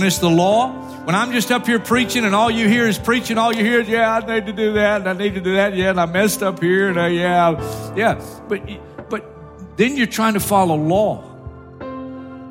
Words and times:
When 0.00 0.06
it's 0.06 0.18
the 0.18 0.30
law? 0.30 0.72
When 1.04 1.14
I'm 1.14 1.30
just 1.30 1.52
up 1.52 1.66
here 1.66 1.78
preaching 1.78 2.24
and 2.24 2.34
all 2.34 2.50
you 2.50 2.66
hear 2.68 2.88
is 2.88 2.98
preaching, 2.98 3.36
all 3.36 3.54
you 3.54 3.62
hear 3.62 3.80
is, 3.80 3.88
yeah, 3.88 4.10
I 4.16 4.34
need 4.34 4.46
to 4.46 4.52
do 4.54 4.72
that 4.72 5.02
and 5.02 5.10
I 5.10 5.12
need 5.12 5.34
to 5.34 5.42
do 5.42 5.56
that, 5.56 5.76
yeah, 5.76 5.90
and 5.90 6.00
I 6.00 6.06
messed 6.06 6.42
up 6.42 6.62
here 6.62 6.88
and 6.88 6.98
I, 6.98 7.08
yeah, 7.08 7.94
yeah. 7.94 8.24
But, 8.48 8.62
but 9.10 9.76
then 9.76 9.98
you're 9.98 10.06
trying 10.06 10.34
to 10.34 10.40
follow 10.40 10.74
law. 10.74 11.22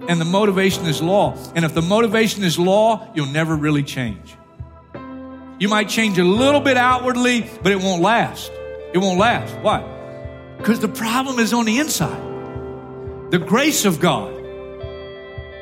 And 0.07 0.21
the 0.21 0.25
motivation 0.25 0.85
is 0.85 1.01
law. 1.01 1.35
And 1.55 1.65
if 1.65 1.73
the 1.73 1.81
motivation 1.81 2.43
is 2.43 2.59
law, 2.59 3.07
you'll 3.15 3.25
never 3.25 3.55
really 3.55 3.83
change. 3.83 4.35
You 5.57 5.67
might 5.67 5.89
change 5.89 6.19
a 6.19 6.23
little 6.23 6.61
bit 6.61 6.77
outwardly, 6.77 7.49
but 7.63 7.71
it 7.71 7.79
won't 7.79 8.03
last. 8.03 8.51
It 8.93 8.99
won't 8.99 9.17
last. 9.17 9.55
Why? 9.61 9.81
Because 10.57 10.79
the 10.81 10.87
problem 10.87 11.39
is 11.39 11.51
on 11.51 11.65
the 11.65 11.79
inside. 11.79 13.31
The 13.31 13.39
grace 13.39 13.85
of 13.85 13.99
God. 13.99 14.35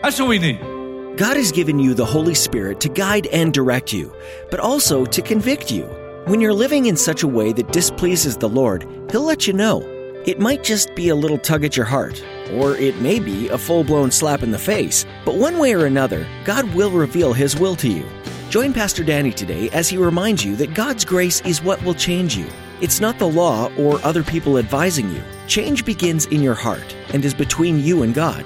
That's 0.04 0.20
what 0.20 0.28
we 0.28 0.40
need. 0.40 0.77
God 1.18 1.36
has 1.36 1.52
given 1.52 1.80
you 1.80 1.96
the 1.96 2.06
Holy 2.06 2.36
Spirit 2.36 2.80
to 2.82 2.90
guide 2.90 3.26
and 3.28 3.52
direct 3.52 3.92
you, 3.92 4.14
but 4.52 4.60
also 4.60 5.04
to 5.04 5.22
convict 5.24 5.72
you. 5.72 5.86
When 6.28 6.40
you're 6.40 6.54
living 6.54 6.86
in 6.86 6.96
such 6.96 7.24
a 7.24 7.28
way 7.28 7.52
that 7.54 7.72
displeases 7.72 8.38
the 8.38 8.48
Lord, 8.48 8.88
He'll 9.10 9.24
let 9.24 9.48
you 9.48 9.54
know. 9.54 9.82
It 10.28 10.40
might 10.40 10.64
just 10.64 10.94
be 10.94 11.10
a 11.10 11.16
little 11.16 11.40
tug 11.40 11.64
at 11.64 11.76
your 11.76 11.88
heart, 11.88 12.24
or 12.52 12.76
it 12.76 13.02
may 13.02 13.18
be 13.20 13.48
a 13.48 13.58
full 13.58 13.84
blown 13.84 14.12
slap 14.12 14.44
in 14.44 14.52
the 14.52 14.60
face, 14.60 15.08
but 15.26 15.38
one 15.38 15.58
way 15.58 15.74
or 15.74 15.88
another, 15.88 16.28
God 16.46 16.72
will 16.76 16.92
reveal 16.92 17.34
His 17.34 17.60
will 17.60 17.76
to 17.78 17.90
you. 17.90 18.06
Join 18.52 18.72
Pastor 18.72 19.04
Danny 19.04 19.32
today 19.32 19.72
as 19.72 19.90
he 19.90 19.98
reminds 19.98 20.46
you 20.46 20.56
that 20.58 20.76
God's 20.76 21.04
grace 21.04 21.42
is 21.42 21.64
what 21.64 21.84
will 21.84 21.96
change 21.96 22.38
you. 22.38 22.46
It's 22.80 23.02
not 23.02 23.18
the 23.18 23.28
law 23.28 23.72
or 23.76 24.00
other 24.06 24.24
people 24.24 24.60
advising 24.60 25.10
you. 25.10 25.24
Change 25.48 25.84
begins 25.84 26.28
in 26.28 26.44
your 26.44 26.54
heart 26.54 26.96
and 27.12 27.26
is 27.26 27.34
between 27.34 27.80
you 27.80 28.04
and 28.04 28.14
God. 28.14 28.46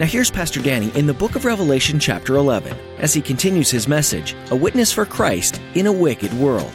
Now, 0.00 0.06
here's 0.06 0.30
Pastor 0.30 0.62
Danny 0.62 0.90
in 0.94 1.06
the 1.06 1.12
book 1.12 1.36
of 1.36 1.44
Revelation, 1.44 2.00
chapter 2.00 2.36
11, 2.36 2.74
as 3.00 3.12
he 3.12 3.20
continues 3.20 3.70
his 3.70 3.86
message 3.86 4.34
A 4.50 4.56
Witness 4.56 4.90
for 4.90 5.04
Christ 5.04 5.60
in 5.74 5.86
a 5.86 5.92
Wicked 5.92 6.32
World. 6.32 6.72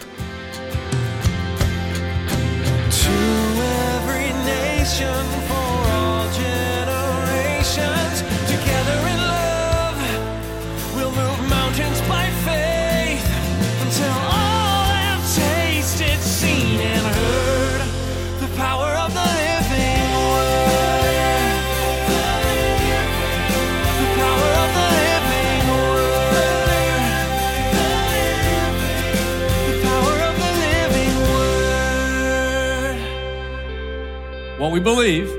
What 34.65 34.73
we 34.73 34.79
believe, 34.79 35.29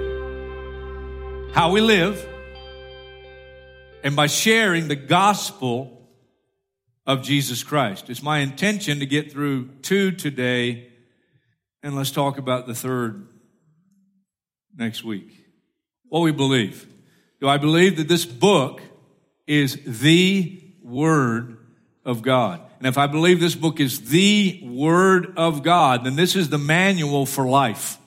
how 1.53 1.73
we 1.73 1.81
live, 1.81 2.25
and 4.05 4.15
by 4.15 4.29
sharing 4.29 4.87
the 4.87 4.95
gospel 4.95 6.09
of 7.09 7.25
Jesus 7.25 7.65
Christ. 7.65 8.09
It's 8.09 8.23
my 8.23 8.39
intention 8.39 9.01
to 9.01 9.07
get 9.07 9.33
through 9.33 9.71
two 9.83 10.13
today, 10.13 10.93
and 11.83 11.97
let's 11.97 12.13
talk 12.13 12.39
about 12.39 12.69
the 12.69 12.75
third 12.77 13.27
next 14.77 15.03
week. 15.03 15.45
What 16.09 16.21
we 16.21 16.31
believe. 16.31 16.87
Do 17.41 17.49
I 17.49 17.59
believe 17.59 17.97
that 17.97 18.07
this 18.07 18.25
book 18.25 18.81
is 19.45 19.77
the 19.85 20.63
Word 20.85 21.59
of 22.05 22.23
God? 22.23 22.61
And 22.79 22.87
if 22.87 22.97
I 22.97 23.09
believe 23.09 23.41
this 23.41 23.57
book 23.57 23.81
is 23.81 24.09
the 24.09 24.61
Word 24.63 25.35
of 25.37 25.65
God, 25.65 26.05
then 26.05 26.15
this 26.15 26.37
is 26.37 26.49
the 26.49 26.59
manual 26.59 27.27
for 27.27 27.45
life. 27.45 27.99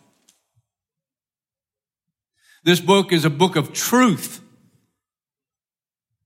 This 2.64 2.80
book 2.80 3.12
is 3.12 3.25
a 3.25 3.30
book 3.30 3.56
of 3.56 3.74
truth. 3.74 4.42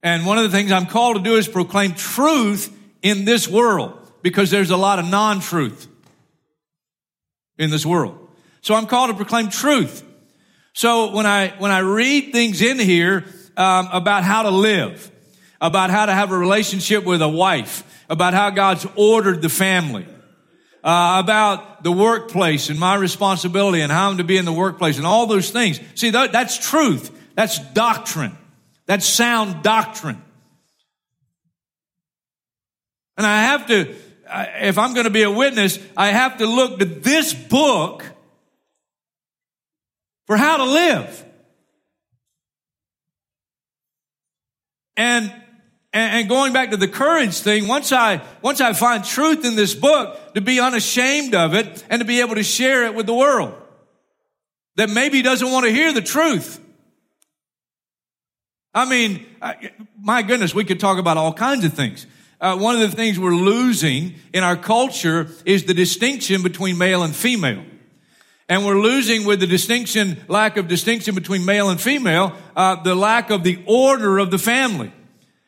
And 0.02 0.26
one 0.26 0.38
of 0.38 0.44
the 0.44 0.50
things 0.50 0.72
I'm 0.72 0.86
called 0.86 1.18
to 1.18 1.24
do 1.24 1.36
is 1.36 1.48
proclaim 1.48 1.94
truth 1.94 2.76
in 3.02 3.26
this 3.26 3.48
world 3.48 3.98
because 4.22 4.52
there's 4.52 4.70
a 4.70 4.78
lot 4.78 5.00
of 5.00 5.06
non-truth 5.06 5.88
in 7.58 7.70
this 7.70 7.86
world. 7.86 8.18
So 8.62 8.76
I'm 8.76 8.88
called 8.88 9.12
to 9.12 9.16
proclaim 9.16 9.50
truth. 9.50 10.04
So 10.74 11.14
when 11.14 11.26
I, 11.26 11.50
when 11.60 11.72
I 11.72 11.80
read 11.80 12.32
things 12.32 12.62
in 12.62 12.80
here, 12.80 13.26
um, 13.56 13.88
about 13.92 14.24
how 14.24 14.44
to 14.44 14.50
live, 14.50 15.12
about 15.62 15.90
how 15.90 16.06
to 16.06 16.14
have 16.14 16.32
a 16.32 16.38
relationship 16.38 17.06
with 17.06 17.22
a 17.22 17.30
wife, 17.30 17.84
about 18.10 18.34
how 18.34 18.50
God's 18.50 18.86
ordered 18.96 19.42
the 19.42 19.50
family, 19.50 20.06
uh, 20.84 21.22
about 21.24 21.84
the 21.84 21.92
workplace 21.92 22.70
and 22.70 22.80
my 22.80 22.96
responsibility 22.96 23.82
and 23.82 23.92
how 23.92 24.10
I'm 24.10 24.18
to 24.18 24.24
be 24.24 24.38
in 24.38 24.46
the 24.46 24.54
workplace 24.54 24.98
and 24.98 25.08
all 25.08 25.28
those 25.28 25.50
things. 25.50 25.80
See, 25.96 26.10
that, 26.10 26.32
that's 26.32 26.58
truth. 26.58 27.12
That's 27.36 27.60
doctrine. 27.74 28.38
That's 28.86 29.06
sound 29.06 29.64
doctrine. 29.64 30.22
And 33.18 33.26
I 33.26 33.44
have 33.44 33.68
to, 33.68 33.96
if 34.62 34.78
I'm 34.78 34.94
going 34.94 35.06
to 35.06 35.12
be 35.12 35.24
a 35.24 35.32
witness, 35.32 35.80
I 35.96 36.08
have 36.08 36.40
to 36.40 36.46
look 36.46 36.80
to 36.80 36.86
this 36.86 37.34
book 37.34 38.04
for 40.28 40.36
how 40.36 40.58
to 40.58 40.66
live. 40.66 41.26
And 44.98 45.32
and 45.94 46.28
going 46.28 46.54
back 46.54 46.72
to 46.72 46.78
the 46.78 46.88
courage 46.88 47.40
thing, 47.40 47.68
once 47.68 47.92
I, 47.92 48.22
once 48.42 48.59
I 48.62 48.74
find 48.74 49.04
truth 49.04 49.46
in 49.46 49.56
this 49.56 49.76
book, 49.76 50.34
to 50.34 50.42
be 50.42 50.59
unashamed 50.59 51.36
of 51.36 51.54
it 51.54 51.84
and 51.90 52.00
to 52.00 52.06
be 52.06 52.20
able 52.22 52.36
to 52.36 52.44
share 52.44 52.86
it 52.86 52.96
with 52.96 53.06
the 53.06 53.14
world 53.14 53.54
that 54.76 54.90
maybe 54.90 55.22
doesn't 55.22 55.52
want 55.52 55.66
to 55.66 55.72
hear 55.72 55.94
the 55.94 56.02
truth. 56.02 56.59
I 58.74 58.86
mean, 58.86 59.26
I- 59.40 59.72
my 60.02 60.24
goodness, 60.24 60.56
we 60.56 60.64
could 60.64 60.80
talk 60.80 60.98
about 60.98 61.18
all 61.18 61.32
kinds 61.32 61.64
of 61.64 61.74
things. 61.74 62.08
Uh, 62.42 62.58
one 62.58 62.74
of 62.76 62.82
the 62.82 62.96
things 62.96 63.20
we're 63.20 63.36
losing 63.36 64.16
in 64.34 64.44
our 64.44 64.58
culture 64.58 65.28
is 65.46 65.66
the 65.66 65.74
distinction 65.76 66.42
between 66.42 66.78
male 66.78 67.03
and 67.03 67.16
female. 67.16 67.64
And 68.50 68.66
we're 68.66 68.82
losing 68.82 69.26
with 69.26 69.40
the 69.40 69.48
distinction, 69.48 70.18
lack 70.28 70.58
of 70.58 70.68
distinction 70.68 71.16
between 71.16 71.46
male 71.46 71.70
and 71.70 71.80
female, 71.80 72.36
uh, 72.56 72.82
the 72.82 72.96
lack 72.96 73.30
of 73.30 73.44
the 73.44 73.64
order 73.66 74.18
of 74.18 74.32
the 74.32 74.40
family. 74.40 74.92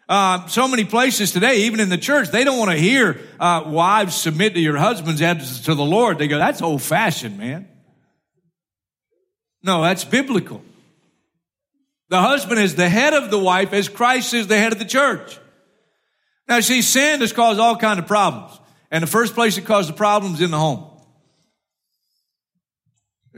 Uh, 0.08 0.46
so 0.48 0.68
many 0.68 0.86
places 0.86 1.32
today, 1.32 1.62
even 1.62 1.80
in 1.80 1.90
the 1.90 1.98
church, 1.98 2.30
they 2.30 2.44
don't 2.44 2.60
want 2.60 2.72
to 2.72 2.78
hear 2.78 3.20
uh, 3.40 3.64
wives 3.66 4.16
submit 4.16 4.54
to 4.54 4.60
your 4.60 4.78
husbands 4.78 5.22
as 5.22 5.62
to 5.62 5.74
the 5.74 5.84
Lord. 5.84 6.20
They 6.20 6.28
go, 6.28 6.38
that's 6.38 6.62
old 6.62 6.84
fashioned, 6.84 7.38
man. 7.40 7.68
No, 9.64 9.82
that's 9.82 10.06
biblical. 10.06 10.62
The 12.10 12.22
husband 12.22 12.60
is 12.60 12.76
the 12.76 12.88
head 12.88 13.16
of 13.16 13.32
the 13.32 13.40
wife 13.40 13.74
as 13.74 13.90
Christ 13.90 14.36
is 14.36 14.46
the 14.46 14.58
head 14.58 14.72
of 14.72 14.78
the 14.78 14.86
church. 14.86 15.40
Now, 16.48 16.60
see, 16.60 16.84
sin 16.84 17.22
has 17.22 17.34
caused 17.34 17.60
all 17.60 17.76
kind 17.76 18.00
of 18.00 18.06
problems. 18.06 18.60
And 18.92 19.02
the 19.02 19.08
first 19.08 19.34
place 19.34 19.58
it 19.58 19.66
caused 19.66 19.90
the 19.90 19.94
problems 19.94 20.40
in 20.40 20.52
the 20.52 20.60
home. 20.60 20.86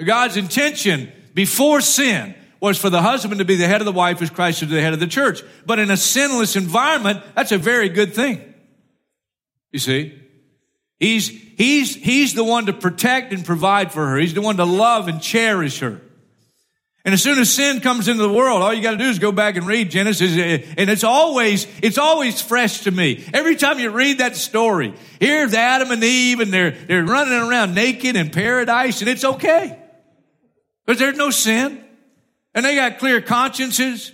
God's 0.05 0.35
intention 0.35 1.11
before 1.33 1.79
sin 1.79 2.35
was 2.59 2.77
for 2.77 2.89
the 2.89 3.01
husband 3.01 3.39
to 3.39 3.45
be 3.45 3.55
the 3.55 3.67
head 3.67 3.81
of 3.81 3.85
the 3.85 3.91
wife 3.91 4.21
as 4.21 4.29
Christ 4.29 4.63
is 4.63 4.69
the 4.69 4.81
head 4.81 4.93
of 4.93 4.99
the 4.99 5.07
church. 5.07 5.43
But 5.65 5.79
in 5.79 5.91
a 5.91 5.97
sinless 5.97 6.55
environment, 6.55 7.23
that's 7.35 7.51
a 7.51 7.57
very 7.57 7.89
good 7.89 8.13
thing. 8.13 8.53
You 9.71 9.79
see? 9.79 10.19
He's, 10.99 11.29
he's, 11.29 11.95
he's 11.95 12.33
the 12.33 12.43
one 12.43 12.65
to 12.65 12.73
protect 12.73 13.31
and 13.33 13.45
provide 13.45 13.91
for 13.91 14.07
her. 14.07 14.17
He's 14.17 14.33
the 14.33 14.41
one 14.41 14.57
to 14.57 14.65
love 14.65 15.07
and 15.07 15.21
cherish 15.21 15.79
her. 15.79 16.01
And 17.07 17.13
as 17.13 17.23
soon 17.23 17.39
as 17.39 17.49
sin 17.49 17.79
comes 17.79 18.09
into 18.09 18.21
the 18.21 18.33
world, 18.33 18.61
all 18.61 18.73
you 18.73 18.83
got 18.83 18.91
to 18.91 18.97
do 18.97 19.05
is 19.05 19.17
go 19.17 19.31
back 19.31 19.55
and 19.55 19.65
read 19.65 19.89
Genesis, 19.89 20.31
and 20.77 20.89
it's 20.89 21.05
always 21.05 21.65
it's 21.81 21.97
always 21.97 22.41
fresh 22.41 22.81
to 22.81 22.91
me. 22.91 23.23
Every 23.33 23.55
time 23.55 23.79
you 23.79 23.91
read 23.91 24.17
that 24.17 24.35
story, 24.35 24.93
here's 25.17 25.53
Adam 25.53 25.89
and 25.91 26.03
Eve, 26.03 26.41
and 26.41 26.51
they're 26.51 26.71
they're 26.71 27.05
running 27.05 27.49
around 27.49 27.75
naked 27.75 28.17
in 28.17 28.29
paradise, 28.29 28.99
and 28.99 29.09
it's 29.09 29.23
okay 29.23 29.79
because 30.85 30.99
there's 30.99 31.15
no 31.15 31.29
sin, 31.29 31.81
and 32.57 32.65
they 32.65 32.73
got 32.73 32.97
clear 32.97 33.21
consciences. 33.21 34.11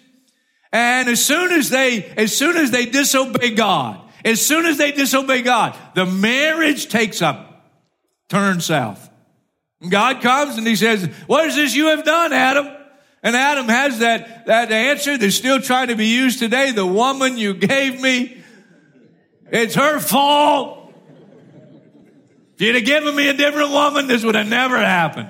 And 0.73 1.07
as 1.07 1.23
soon 1.23 1.53
as 1.53 1.69
they 1.69 2.03
as 2.17 2.35
soon 2.35 2.57
as 2.57 2.71
they 2.71 2.85
disobey 2.85 3.51
God 3.55 4.01
As 4.25 4.41
soon 4.41 4.65
as 4.65 4.77
they 4.77 4.91
disobey 4.91 5.41
God, 5.41 5.77
the 5.95 6.05
marriage 6.05 6.87
takes 6.87 7.21
a 7.21 7.45
turn 8.29 8.61
south. 8.61 9.09
God 9.87 10.21
comes 10.21 10.57
and 10.57 10.65
he 10.65 10.77
says, 10.77 11.05
what 11.27 11.45
is 11.47 11.55
this 11.55 11.75
you 11.75 11.87
have 11.87 12.05
done, 12.05 12.31
Adam? 12.31 12.69
And 13.21 13.35
Adam 13.35 13.67
has 13.67 13.99
that, 13.99 14.45
that 14.47 14.71
answer 14.71 15.17
that's 15.17 15.35
still 15.35 15.59
trying 15.59 15.89
to 15.89 15.95
be 15.95 16.07
used 16.07 16.39
today. 16.39 16.71
The 16.71 16.85
woman 16.85 17.37
you 17.37 17.53
gave 17.53 18.01
me, 18.01 18.43
it's 19.51 19.75
her 19.75 19.99
fault. 19.99 20.93
If 22.55 22.61
you'd 22.61 22.75
have 22.75 22.85
given 22.85 23.13
me 23.15 23.27
a 23.27 23.33
different 23.33 23.71
woman, 23.71 24.07
this 24.07 24.23
would 24.23 24.35
have 24.35 24.47
never 24.47 24.77
happened. 24.77 25.29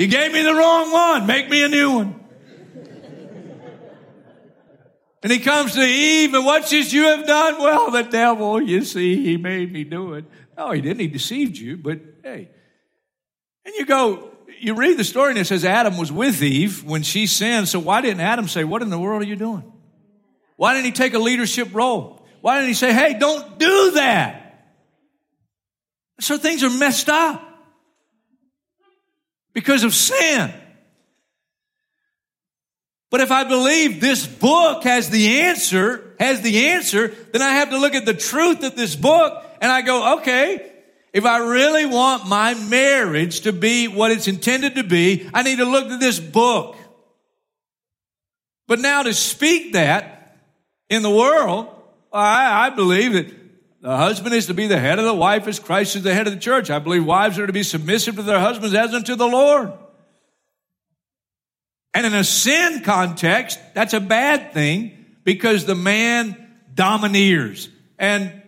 You 0.00 0.06
gave 0.06 0.32
me 0.32 0.40
the 0.40 0.54
wrong 0.54 0.90
one. 0.90 1.26
Make 1.26 1.50
me 1.50 1.62
a 1.62 1.68
new 1.68 1.90
one. 1.96 2.20
And 5.22 5.30
he 5.30 5.40
comes 5.40 5.74
to 5.74 5.82
Eve, 5.82 6.32
and 6.32 6.46
what's 6.46 6.70
this 6.70 6.90
you 6.90 7.02
have 7.02 7.26
done? 7.26 7.58
Well, 7.58 7.90
the 7.90 8.04
devil, 8.04 8.62
you 8.62 8.82
see, 8.82 9.22
he 9.22 9.36
made 9.36 9.70
me 9.70 9.84
do 9.84 10.14
it. 10.14 10.24
No, 10.56 10.70
he 10.70 10.80
didn't. 10.80 11.00
He 11.00 11.08
deceived 11.08 11.58
you, 11.58 11.76
but 11.76 12.00
hey. 12.22 12.48
And 13.66 13.74
you 13.74 13.84
go, 13.84 14.30
you 14.58 14.72
read 14.72 14.96
the 14.96 15.04
story 15.04 15.32
and 15.32 15.38
it 15.38 15.46
says 15.46 15.66
Adam 15.66 15.98
was 15.98 16.10
with 16.10 16.42
Eve 16.42 16.82
when 16.82 17.02
she 17.02 17.26
sinned. 17.26 17.68
So 17.68 17.78
why 17.78 18.00
didn't 18.00 18.20
Adam 18.20 18.48
say, 18.48 18.64
What 18.64 18.80
in 18.80 18.88
the 18.88 18.98
world 18.98 19.20
are 19.20 19.26
you 19.26 19.36
doing? 19.36 19.70
Why 20.56 20.72
didn't 20.72 20.86
he 20.86 20.92
take 20.92 21.12
a 21.12 21.18
leadership 21.18 21.74
role? 21.74 22.26
Why 22.40 22.54
didn't 22.54 22.68
he 22.68 22.74
say, 22.74 22.94
Hey, 22.94 23.18
don't 23.18 23.58
do 23.58 23.90
that? 23.90 24.64
So 26.20 26.38
things 26.38 26.64
are 26.64 26.70
messed 26.70 27.10
up 27.10 27.48
because 29.52 29.84
of 29.84 29.94
sin. 29.94 30.52
But 33.10 33.20
if 33.20 33.32
I 33.32 33.44
believe 33.44 34.00
this 34.00 34.26
book 34.26 34.84
has 34.84 35.10
the 35.10 35.40
answer, 35.40 36.14
has 36.20 36.42
the 36.42 36.68
answer, 36.68 37.08
then 37.32 37.42
I 37.42 37.54
have 37.54 37.70
to 37.70 37.78
look 37.78 37.94
at 37.94 38.06
the 38.06 38.14
truth 38.14 38.62
of 38.62 38.76
this 38.76 38.94
book 38.94 39.44
and 39.60 39.70
I 39.70 39.82
go, 39.82 40.18
okay, 40.18 40.70
if 41.12 41.24
I 41.24 41.38
really 41.38 41.86
want 41.86 42.28
my 42.28 42.54
marriage 42.54 43.40
to 43.40 43.52
be 43.52 43.88
what 43.88 44.12
it's 44.12 44.28
intended 44.28 44.76
to 44.76 44.84
be, 44.84 45.28
I 45.34 45.42
need 45.42 45.58
to 45.58 45.64
look 45.64 45.90
at 45.90 45.98
this 45.98 46.20
book. 46.20 46.76
But 48.68 48.78
now 48.78 49.02
to 49.02 49.12
speak 49.12 49.72
that 49.72 50.38
in 50.88 51.02
the 51.02 51.10
world, 51.10 51.68
I, 52.12 52.66
I 52.66 52.70
believe 52.70 53.14
that 53.14 53.39
the 53.80 53.96
husband 53.96 54.34
is 54.34 54.46
to 54.46 54.54
be 54.54 54.66
the 54.66 54.78
head 54.78 54.98
of 54.98 55.06
the 55.06 55.14
wife 55.14 55.46
as 55.46 55.58
Christ 55.58 55.96
is 55.96 56.02
the 56.02 56.14
head 56.14 56.26
of 56.26 56.34
the 56.34 56.40
church. 56.40 56.70
I 56.70 56.78
believe 56.78 57.04
wives 57.04 57.38
are 57.38 57.46
to 57.46 57.52
be 57.52 57.62
submissive 57.62 58.16
to 58.16 58.22
their 58.22 58.40
husbands 58.40 58.74
as 58.74 58.92
unto 58.92 59.16
the 59.16 59.26
Lord. 59.26 59.72
And 61.94 62.06
in 62.06 62.14
a 62.14 62.22
sin 62.22 62.82
context, 62.82 63.58
that's 63.74 63.94
a 63.94 64.00
bad 64.00 64.52
thing 64.52 65.06
because 65.24 65.64
the 65.64 65.74
man 65.74 66.36
domineers. 66.74 67.68
And 67.98 68.42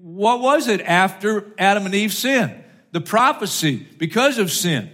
what 0.00 0.40
was 0.40 0.68
it 0.68 0.80
after 0.80 1.52
Adam 1.58 1.86
and 1.86 1.94
Eve 1.94 2.12
sinned? 2.12 2.64
The 2.92 3.00
prophecy 3.00 3.86
because 3.98 4.38
of 4.38 4.50
sin. 4.50 4.90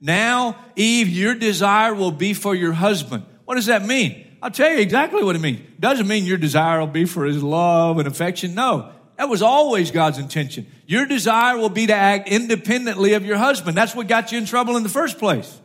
Now, 0.00 0.56
Eve, 0.76 1.08
your 1.08 1.34
desire 1.34 1.94
will 1.94 2.10
be 2.10 2.32
for 2.32 2.54
your 2.54 2.72
husband. 2.72 3.24
What 3.44 3.56
does 3.56 3.66
that 3.66 3.84
mean? 3.84 4.26
I'll 4.42 4.50
tell 4.50 4.70
you 4.70 4.78
exactly 4.78 5.22
what 5.22 5.36
it 5.36 5.40
means. 5.40 5.60
It 5.60 5.80
doesn't 5.80 6.06
mean 6.06 6.24
your 6.24 6.38
desire 6.38 6.80
will 6.80 6.86
be 6.86 7.04
for 7.04 7.24
his 7.24 7.42
love 7.42 7.98
and 7.98 8.08
affection. 8.08 8.54
No, 8.54 8.92
that 9.16 9.28
was 9.28 9.42
always 9.42 9.90
God's 9.90 10.18
intention. 10.18 10.66
Your 10.86 11.06
desire 11.06 11.56
will 11.56 11.70
be 11.70 11.86
to 11.86 11.94
act 11.94 12.28
independently 12.28 13.14
of 13.14 13.24
your 13.24 13.38
husband. 13.38 13.76
That's 13.76 13.94
what 13.94 14.08
got 14.08 14.30
you 14.32 14.38
in 14.38 14.46
trouble 14.46 14.76
in 14.76 14.82
the 14.82 14.88
first 14.88 15.18
place. 15.18 15.60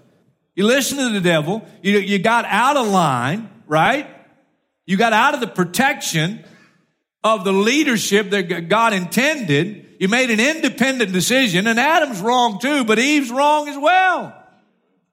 You 0.56 0.66
listen 0.66 0.98
to 0.98 1.10
the 1.10 1.22
devil. 1.22 1.66
You, 1.82 2.00
you 2.00 2.20
got 2.20 2.46
out 2.46 2.78
of 2.78 2.88
line, 2.88 3.50
right? 3.68 4.08
You 4.86 4.98
got 4.98 5.14
out 5.14 5.34
of 5.34 5.40
the 5.40 5.48
protection 5.48 6.44
of 7.24 7.44
the 7.44 7.54
leadership 7.54 8.32
that 8.32 8.70
God 8.70 8.94
intended. 8.94 9.96
You 10.00 10.08
made 10.08 10.32
an 10.32 10.40
independent 10.40 11.14
decision 11.14 11.68
and 11.68 11.80
Adam's 11.80 12.20
wrong 12.22 12.60
too, 12.60 12.84
but 12.84 13.00
Eve's 13.00 13.32
wrong 13.32 13.68
as 13.68 13.78
well. 13.78 14.36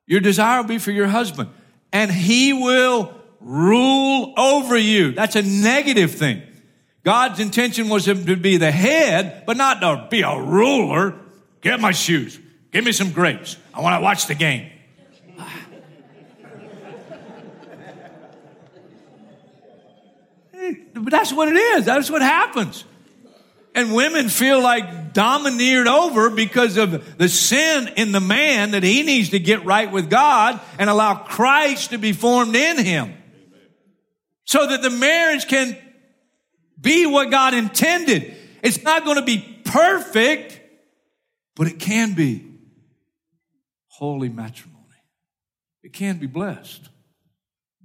Your 0.06 0.20
desire 0.20 0.62
will 0.62 0.68
be 0.68 0.78
for 0.78 0.90
your 0.90 1.06
husband 1.06 1.50
and 1.92 2.10
he 2.10 2.52
will 2.52 3.14
rule 3.40 4.32
over 4.36 4.76
you. 4.76 5.12
That's 5.12 5.36
a 5.36 5.42
negative 5.42 6.12
thing. 6.12 6.42
God's 7.08 7.40
intention 7.40 7.88
was 7.88 8.04
to 8.04 8.14
be 8.36 8.58
the 8.58 8.70
head, 8.70 9.44
but 9.46 9.56
not 9.56 9.80
to 9.80 10.08
be 10.10 10.20
a 10.20 10.38
ruler. 10.38 11.14
Get 11.62 11.80
my 11.80 11.92
shoes. 11.92 12.38
Give 12.70 12.84
me 12.84 12.92
some 12.92 13.12
grapes. 13.12 13.56
I 13.72 13.80
want 13.80 13.98
to 13.98 14.02
watch 14.02 14.26
the 14.26 14.34
game. 14.34 14.70
But 20.92 21.10
that's 21.10 21.32
what 21.32 21.48
it 21.48 21.56
is. 21.56 21.86
That's 21.86 22.10
what 22.10 22.20
happens. 22.20 22.84
And 23.74 23.94
women 23.94 24.28
feel 24.28 24.60
like 24.60 25.14
domineered 25.14 25.88
over 25.88 26.28
because 26.28 26.76
of 26.76 27.16
the 27.16 27.30
sin 27.30 27.88
in 27.96 28.12
the 28.12 28.20
man 28.20 28.72
that 28.72 28.82
he 28.82 29.02
needs 29.02 29.30
to 29.30 29.38
get 29.38 29.64
right 29.64 29.90
with 29.90 30.10
God 30.10 30.60
and 30.78 30.90
allow 30.90 31.14
Christ 31.14 31.90
to 31.90 31.98
be 31.98 32.12
formed 32.12 32.54
in 32.54 32.84
him. 32.84 33.14
So 34.44 34.66
that 34.66 34.82
the 34.82 34.90
marriage 34.90 35.48
can 35.48 35.74
be 36.80 37.06
what 37.06 37.30
God 37.30 37.54
intended. 37.54 38.36
It's 38.62 38.82
not 38.82 39.04
going 39.04 39.16
to 39.16 39.24
be 39.24 39.38
perfect, 39.64 40.60
but 41.56 41.66
it 41.66 41.78
can 41.78 42.14
be 42.14 42.44
holy 43.86 44.28
matrimony. 44.28 44.78
It 45.82 45.92
can 45.92 46.18
be 46.18 46.26
blessed. 46.26 46.88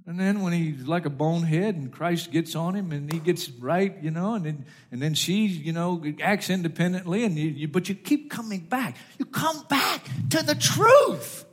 And 0.06 0.20
then 0.20 0.42
when 0.42 0.52
he's 0.52 0.86
like 0.86 1.06
a 1.06 1.10
bonehead 1.10 1.76
and 1.76 1.90
Christ 1.90 2.30
gets 2.30 2.54
on 2.54 2.74
him 2.74 2.92
and 2.92 3.10
he 3.10 3.18
gets 3.18 3.48
right, 3.50 3.96
you 4.02 4.10
know, 4.10 4.34
and 4.34 4.44
then, 4.44 4.66
and 4.92 5.00
then 5.00 5.14
she, 5.14 5.46
you 5.46 5.72
know, 5.72 6.04
acts 6.20 6.50
independently 6.50 7.24
and 7.24 7.38
you, 7.38 7.48
you, 7.48 7.68
but 7.68 7.88
you 7.88 7.94
keep 7.94 8.30
coming 8.30 8.60
back. 8.60 8.96
You 9.18 9.24
come 9.24 9.64
back 9.68 10.04
to 10.30 10.42
the 10.42 10.54
truth. 10.54 11.46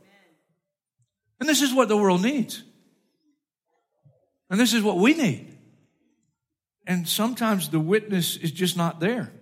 And 1.40 1.48
this 1.48 1.62
is 1.62 1.72
what 1.72 1.88
the 1.88 1.96
world 1.96 2.22
needs. 2.22 2.62
And 4.50 4.60
this 4.60 4.74
is 4.74 4.82
what 4.82 4.98
we 4.98 5.14
need. 5.14 5.51
And 6.86 7.08
sometimes 7.08 7.68
the 7.68 7.80
witness 7.80 8.36
is 8.36 8.50
just 8.50 8.76
not 8.76 9.00
there 9.00 9.32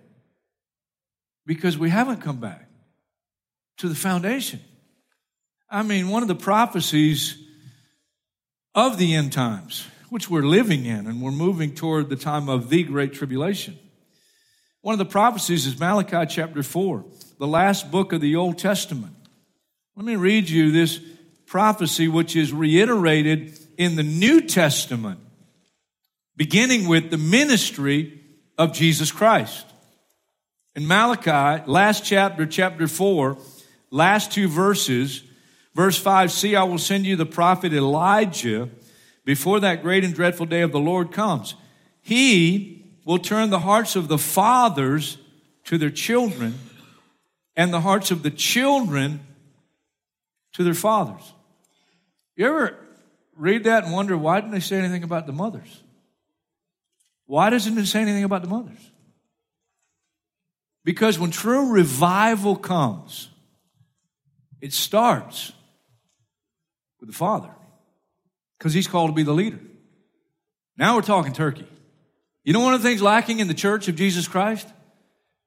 because 1.45 1.77
we 1.77 1.89
haven't 1.89 2.21
come 2.21 2.39
back 2.39 2.69
to 3.77 3.89
the 3.89 3.95
foundation. 3.95 4.59
I 5.69 5.83
mean, 5.83 6.09
one 6.09 6.21
of 6.21 6.27
the 6.27 6.35
prophecies 6.35 7.37
of 8.75 8.97
the 8.97 9.15
end 9.15 9.33
times, 9.33 9.87
which 10.09 10.29
we're 10.29 10.43
living 10.43 10.85
in, 10.85 11.07
and 11.07 11.21
we're 11.21 11.31
moving 11.31 11.73
toward 11.73 12.09
the 12.09 12.15
time 12.15 12.49
of 12.49 12.69
the 12.69 12.83
Great 12.83 13.13
Tribulation. 13.13 13.77
One 14.81 14.93
of 14.93 14.99
the 14.99 15.05
prophecies 15.05 15.65
is 15.65 15.79
Malachi 15.79 16.25
chapter 16.27 16.63
4, 16.63 17.05
the 17.39 17.47
last 17.47 17.91
book 17.91 18.13
of 18.13 18.21
the 18.21 18.35
Old 18.35 18.57
Testament. 18.57 19.15
Let 19.95 20.05
me 20.05 20.15
read 20.15 20.49
you 20.49 20.71
this 20.71 20.99
prophecy, 21.45 22.07
which 22.07 22.35
is 22.35 22.53
reiterated 22.53 23.57
in 23.77 23.95
the 23.95 24.03
New 24.03 24.41
Testament, 24.41 25.19
beginning 26.41 26.87
with 26.87 27.11
the 27.11 27.17
ministry 27.19 28.19
of 28.57 28.73
Jesus 28.73 29.11
Christ. 29.11 29.63
In 30.75 30.87
Malachi, 30.87 31.63
last 31.69 32.03
chapter, 32.03 32.47
chapter 32.47 32.87
4, 32.87 33.37
last 33.91 34.31
two 34.31 34.47
verses, 34.47 35.21
Verse 35.75 35.97
5 35.99 36.31
See, 36.31 36.55
I 36.55 36.63
will 36.63 36.79
send 36.79 37.05
you 37.05 37.15
the 37.15 37.27
prophet 37.27 37.73
Elijah 37.73 38.69
before 39.23 39.59
that 39.59 39.83
great 39.83 40.03
and 40.03 40.15
dreadful 40.15 40.47
day 40.47 40.61
of 40.61 40.71
the 40.71 40.79
Lord 40.79 41.11
comes. 41.11 41.53
He 42.01 42.85
will 43.05 43.19
turn 43.19 43.51
the 43.51 43.59
hearts 43.59 43.95
of 43.95 44.07
the 44.07 44.17
fathers 44.17 45.19
to 45.65 45.77
their 45.77 45.91
children 45.91 46.55
and 47.55 47.71
the 47.71 47.81
hearts 47.81 48.09
of 48.09 48.23
the 48.23 48.31
children 48.31 49.19
to 50.53 50.63
their 50.63 50.73
fathers. 50.73 51.33
You 52.35 52.47
ever 52.47 52.77
read 53.35 53.65
that 53.65 53.83
and 53.83 53.93
wonder 53.93 54.17
why 54.17 54.41
didn't 54.41 54.53
they 54.53 54.59
say 54.59 54.77
anything 54.77 55.03
about 55.03 55.27
the 55.27 55.33
mothers? 55.33 55.83
Why 57.31 57.49
doesn't 57.49 57.77
it 57.77 57.85
say 57.85 58.01
anything 58.01 58.25
about 58.25 58.41
the 58.41 58.49
mothers? 58.49 58.91
Because 60.83 61.17
when 61.17 61.31
true 61.31 61.71
revival 61.71 62.57
comes, 62.57 63.29
it 64.59 64.73
starts 64.73 65.53
with 66.99 67.07
the 67.07 67.15
Father 67.15 67.49
because 68.57 68.73
he's 68.73 68.85
called 68.85 69.11
to 69.11 69.13
be 69.13 69.23
the 69.23 69.31
leader. 69.31 69.61
Now 70.75 70.97
we're 70.97 71.03
talking 71.03 71.31
turkey. 71.31 71.65
You 72.43 72.51
know, 72.51 72.59
one 72.59 72.73
of 72.73 72.83
the 72.83 72.89
things 72.89 73.01
lacking 73.01 73.39
in 73.39 73.47
the 73.47 73.53
church 73.53 73.87
of 73.87 73.95
Jesus 73.95 74.27
Christ 74.27 74.67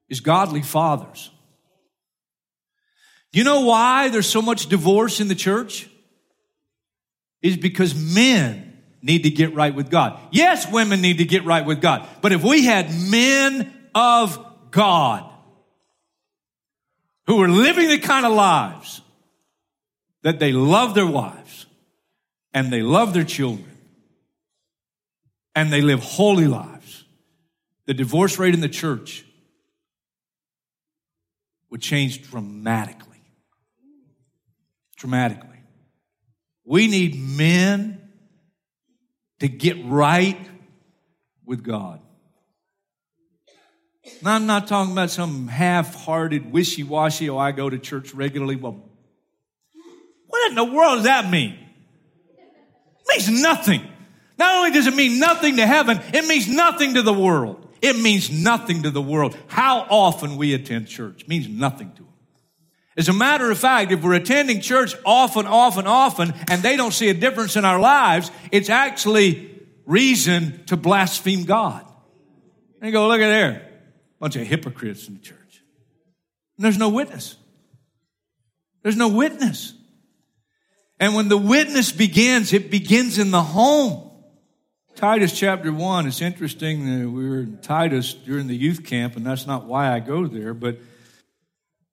is 0.08 0.20
godly 0.20 0.62
fathers. 0.62 1.30
You 3.30 3.44
know 3.44 3.60
why 3.60 4.08
there's 4.08 4.26
so 4.26 4.40
much 4.40 4.70
divorce 4.70 5.20
in 5.20 5.28
the 5.28 5.34
church? 5.34 5.86
Is 7.42 7.58
because 7.58 7.94
men 7.94 8.63
need 9.04 9.25
to 9.25 9.30
get 9.30 9.54
right 9.54 9.75
with 9.75 9.90
God. 9.90 10.18
Yes, 10.32 10.70
women 10.73 11.02
need 11.02 11.18
to 11.18 11.26
get 11.26 11.44
right 11.44 11.64
with 11.64 11.82
God. 11.82 12.08
But 12.23 12.32
if 12.32 12.42
we 12.42 12.64
had 12.64 12.87
men 13.11 13.70
of 13.94 14.38
God 14.70 15.30
who 17.26 17.37
were 17.37 17.49
living 17.49 17.88
the 17.88 17.99
kind 17.99 18.25
of 18.25 18.32
lives 18.32 19.02
that 20.23 20.38
they 20.38 20.52
love 20.52 20.94
their 20.94 21.06
wives 21.06 21.66
and 22.54 22.73
they 22.73 22.80
love 22.80 23.12
their 23.12 23.25
children 23.25 23.70
and 25.54 25.70
they 25.70 25.82
live 25.82 26.02
holy 26.02 26.46
lives 26.46 27.04
the 27.84 27.92
divorce 27.92 28.38
rate 28.38 28.54
in 28.54 28.61
the 28.61 28.70
church 28.70 29.23
would 31.68 31.82
change 31.82 32.30
dramatically. 32.30 33.20
Dramatically. 34.96 35.50
We 36.64 36.87
need 36.87 37.20
men 37.20 38.03
to 39.44 39.48
get 39.48 39.76
right 39.84 40.38
with 41.44 41.62
God. 41.62 42.00
Now, 44.22 44.36
I'm 44.36 44.46
not 44.46 44.66
talking 44.66 44.92
about 44.92 45.10
some 45.10 45.48
half 45.48 45.94
hearted, 45.94 46.50
wishy 46.50 46.82
washy, 46.82 47.28
oh, 47.28 47.36
I 47.36 47.52
go 47.52 47.68
to 47.68 47.78
church 47.78 48.14
regularly. 48.14 48.56
Well, 48.56 48.82
what 50.28 50.48
in 50.48 50.54
the 50.54 50.64
world 50.64 50.96
does 50.96 51.04
that 51.04 51.30
mean? 51.30 51.58
It 51.58 53.06
means 53.06 53.42
nothing. 53.42 53.82
Not 54.38 54.54
only 54.54 54.70
does 54.70 54.86
it 54.86 54.94
mean 54.94 55.18
nothing 55.18 55.58
to 55.58 55.66
heaven, 55.66 56.00
it 56.14 56.26
means 56.26 56.48
nothing 56.48 56.94
to 56.94 57.02
the 57.02 57.12
world. 57.12 57.68
It 57.82 57.98
means 57.98 58.30
nothing 58.30 58.84
to 58.84 58.90
the 58.90 59.02
world. 59.02 59.36
How 59.48 59.80
often 59.90 60.38
we 60.38 60.54
attend 60.54 60.88
church 60.88 61.28
means 61.28 61.48
nothing 61.48 61.92
to 61.96 62.02
them. 62.02 62.13
As 62.96 63.08
a 63.08 63.12
matter 63.12 63.50
of 63.50 63.58
fact, 63.58 63.90
if 63.90 64.02
we're 64.02 64.14
attending 64.14 64.60
church 64.60 64.94
often, 65.04 65.46
often, 65.46 65.86
often, 65.86 66.32
and 66.48 66.62
they 66.62 66.76
don't 66.76 66.92
see 66.92 67.08
a 67.08 67.14
difference 67.14 67.56
in 67.56 67.64
our 67.64 67.80
lives, 67.80 68.30
it's 68.52 68.70
actually 68.70 69.50
reason 69.84 70.64
to 70.66 70.76
blaspheme 70.76 71.44
God. 71.44 71.84
And 72.80 72.92
go, 72.92 73.08
look 73.08 73.20
at 73.20 73.26
there. 73.26 73.68
Bunch 74.20 74.36
of 74.36 74.46
hypocrites 74.46 75.08
in 75.08 75.14
the 75.14 75.20
church. 75.20 75.62
And 76.56 76.64
there's 76.64 76.78
no 76.78 76.88
witness. 76.88 77.36
There's 78.82 78.96
no 78.96 79.08
witness. 79.08 79.74
And 81.00 81.14
when 81.14 81.28
the 81.28 81.36
witness 81.36 81.90
begins, 81.90 82.52
it 82.52 82.70
begins 82.70 83.18
in 83.18 83.30
the 83.30 83.42
home. 83.42 84.10
Titus 84.94 85.36
chapter 85.36 85.72
1, 85.72 86.06
it's 86.06 86.22
interesting 86.22 87.00
that 87.00 87.10
we 87.10 87.28
were 87.28 87.40
in 87.40 87.58
Titus 87.58 88.14
during 88.14 88.46
the 88.46 88.56
youth 88.56 88.84
camp, 88.84 89.16
and 89.16 89.26
that's 89.26 89.46
not 89.46 89.64
why 89.64 89.92
I 89.92 89.98
go 89.98 90.28
there, 90.28 90.54
but 90.54 90.78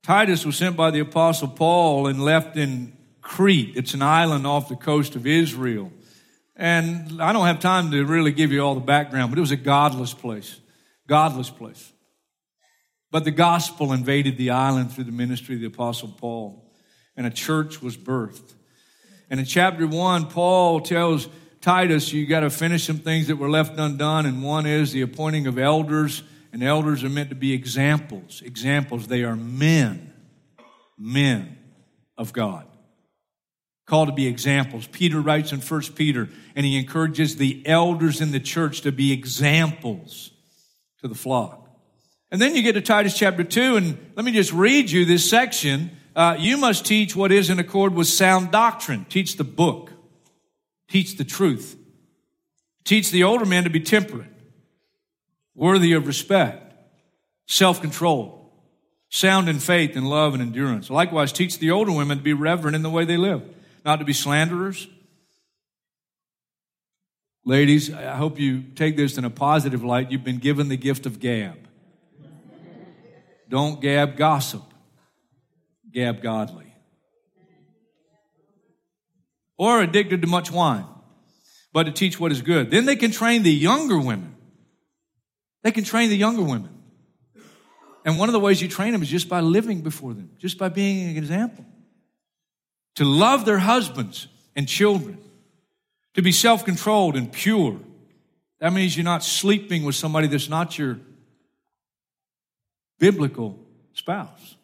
Titus 0.04 0.46
was 0.46 0.58
sent 0.58 0.76
by 0.76 0.90
the 0.90 1.00
apostle 1.00 1.48
Paul 1.48 2.08
and 2.08 2.24
left 2.24 2.58
in 2.58 2.98
Crete. 3.22 3.74
It's 3.76 3.94
an 3.94 4.02
island 4.02 4.48
off 4.48 4.68
the 4.68 4.76
coast 4.76 5.16
of 5.16 5.28
Israel. 5.28 5.92
And 6.56 7.22
I 7.22 7.34
don't 7.34 7.46
have 7.46 7.60
time 7.60 7.92
to 7.92 8.04
really 8.06 8.32
give 8.32 8.52
you 8.52 8.62
all 8.62 8.74
the 8.74 8.82
background, 8.82 9.32
but 9.32 9.38
it 9.38 9.42
was 9.42 9.52
a 9.52 9.56
godless 9.56 10.14
place. 10.14 10.60
Godless 11.08 11.50
place. 11.50 11.92
But 13.12 13.26
the 13.26 13.32
gospel 13.32 13.94
invaded 13.94 14.38
the 14.38 14.52
island 14.52 14.92
through 14.92 15.04
the 15.04 15.12
ministry 15.12 15.56
of 15.56 15.62
the 15.62 15.68
apostle 15.68 16.10
Paul, 16.10 16.72
and 17.16 17.28
a 17.28 17.32
church 17.32 17.82
was 17.82 17.96
birthed. 17.98 18.54
And 19.30 19.40
in 19.40 19.46
chapter 19.46 19.86
1, 19.86 20.28
Paul 20.28 20.80
tells 20.80 21.28
Titus, 21.62 22.12
you 22.12 22.26
got 22.26 22.40
to 22.40 22.50
finish 22.50 22.86
some 22.86 22.98
things 22.98 23.28
that 23.28 23.36
were 23.36 23.50
left 23.50 23.78
undone, 23.78 24.26
and 24.26 24.42
one 24.42 24.66
is 24.66 24.94
the 24.94 25.02
appointing 25.02 25.46
of 25.46 25.60
elders, 25.60 26.24
and 26.52 26.64
elders 26.64 27.04
are 27.04 27.10
meant 27.10 27.30
to 27.30 27.36
be 27.36 27.54
examples. 27.54 28.42
Examples, 28.44 29.08
they 29.08 29.24
are 29.24 29.36
men, 29.36 30.14
men 30.98 31.58
of 32.18 32.34
God. 32.34 32.68
Called 33.86 34.10
to 34.10 34.14
be 34.14 34.28
examples. 34.28 34.88
Peter 34.88 35.20
writes 35.20 35.52
in 35.52 35.60
1 35.60 35.82
Peter, 35.96 36.30
and 36.56 36.66
he 36.66 36.78
encourages 36.78 37.36
the 37.36 37.66
elders 37.66 38.22
in 38.22 38.32
the 38.32 38.40
church 38.40 38.82
to 38.82 38.92
be 38.92 39.12
examples 39.12 40.32
to 41.02 41.08
the 41.08 41.16
flock. 41.16 41.70
And 42.32 42.42
then 42.42 42.56
you 42.56 42.62
get 42.62 42.74
to 42.74 42.82
Titus 42.82 43.18
chapter 43.18 43.44
2, 43.44 43.76
and 43.76 44.12
let 44.16 44.26
me 44.26 44.32
just 44.32 44.54
read 44.54 44.90
you 44.90 45.04
this 45.04 45.30
section. 45.30 45.92
Uh, 46.16 46.38
you 46.40 46.58
must 46.58 46.86
teach 46.86 47.16
what 47.16 47.32
is 47.32 47.50
in 47.50 47.60
accord 47.60 47.94
with 47.94 48.08
sound 48.08 48.52
doctrine. 48.52 49.06
Teach 49.10 49.36
the 49.36 49.44
book. 49.44 49.92
Teach 50.88 51.18
the 51.18 51.26
truth. 51.26 51.78
Teach 52.84 53.12
the 53.12 53.24
older 53.24 53.46
men 53.46 53.66
to 53.66 53.70
be 53.70 53.80
temperate, 53.80 54.31
worthy 55.56 55.94
of 55.94 56.08
respect, 56.08 56.74
self 57.48 57.82
control, 57.82 58.54
sound 59.10 59.50
in 59.50 59.60
faith 59.60 59.96
and 59.96 60.08
love 60.08 60.34
and 60.34 60.42
endurance. 60.42 60.90
Likewise, 60.90 61.32
teach 61.32 61.60
the 61.60 61.72
older 61.72 61.92
women 61.92 62.18
to 62.18 62.24
be 62.24 62.34
reverent 62.34 62.76
in 62.76 62.82
the 62.82 62.90
way 62.90 63.06
they 63.06 63.18
live, 63.18 63.44
not 63.86 63.98
to 63.98 64.06
be 64.06 64.14
slanderers. 64.14 64.88
Ladies, 67.44 67.92
I 67.92 68.16
hope 68.16 68.40
you 68.40 68.62
take 68.76 68.96
this 68.96 69.18
in 69.18 69.26
a 69.26 69.30
positive 69.30 69.84
light. 69.84 70.12
You've 70.12 70.24
been 70.24 70.38
given 70.38 70.70
the 70.70 70.78
gift 70.78 71.06
of 71.06 71.20
gab. 71.20 71.58
Don't 73.50 73.82
gab 73.82 74.16
gossip, 74.16 74.64
gab 75.92 76.22
godly 76.22 76.72
or 79.62 79.80
addicted 79.80 80.24
to 80.24 80.28
much 80.28 80.50
wine, 80.50 80.88
but 81.72 81.84
to 81.84 81.92
teach 81.92 82.20
what 82.20 82.32
is 82.32 82.42
good. 82.42 82.72
Then 82.72 82.88
they 82.88 82.96
can 82.96 83.12
train 83.12 83.44
the 83.44 83.52
younger 83.52 84.00
women. 84.00 84.36
They 85.64 85.72
can 85.72 85.84
train 85.84 86.10
the 86.10 86.18
younger 86.18 86.42
women. 86.42 86.70
And 88.04 88.18
one 88.18 88.30
of 88.30 88.34
the 88.34 88.40
ways 88.40 88.62
you 88.62 88.68
train 88.68 88.94
them 88.94 89.04
is 89.04 89.10
just 89.10 89.30
by 89.30 89.42
living 89.42 89.82
before 89.82 90.14
them, 90.14 90.32
just 90.38 90.58
by 90.58 90.70
being 90.70 91.12
an 91.12 91.18
example. 91.18 91.66
To 92.96 93.06
love 93.06 93.46
their 93.46 93.60
husbands 93.60 94.28
and 94.56 94.68
children, 94.68 95.18
to 96.16 96.22
be 96.22 96.32
self 96.32 96.66
controlled 96.66 97.16
and 97.16 97.32
pure. 97.32 97.80
That 98.60 98.74
means 98.74 98.96
you're 98.98 99.04
not 99.04 99.24
sleeping 99.24 99.84
with 99.84 99.96
somebody 99.96 100.28
that's 100.28 100.50
not 100.50 100.78
your 100.78 101.00
biblical 103.00 103.60
spouse. 103.94 104.56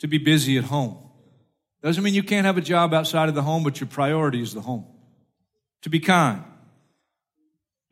To 0.00 0.08
be 0.08 0.18
busy 0.18 0.58
at 0.58 0.64
home. 0.64 0.98
Doesn't 1.82 2.02
mean 2.02 2.14
you 2.14 2.22
can't 2.22 2.46
have 2.46 2.58
a 2.58 2.62
job 2.62 2.94
outside 2.94 3.28
of 3.28 3.34
the 3.34 3.42
home, 3.42 3.64
but 3.64 3.80
your 3.80 3.88
priority 3.88 4.40
is 4.40 4.54
the 4.54 4.60
home. 4.60 4.86
To 5.82 5.90
be 5.90 5.98
kind, 5.98 6.44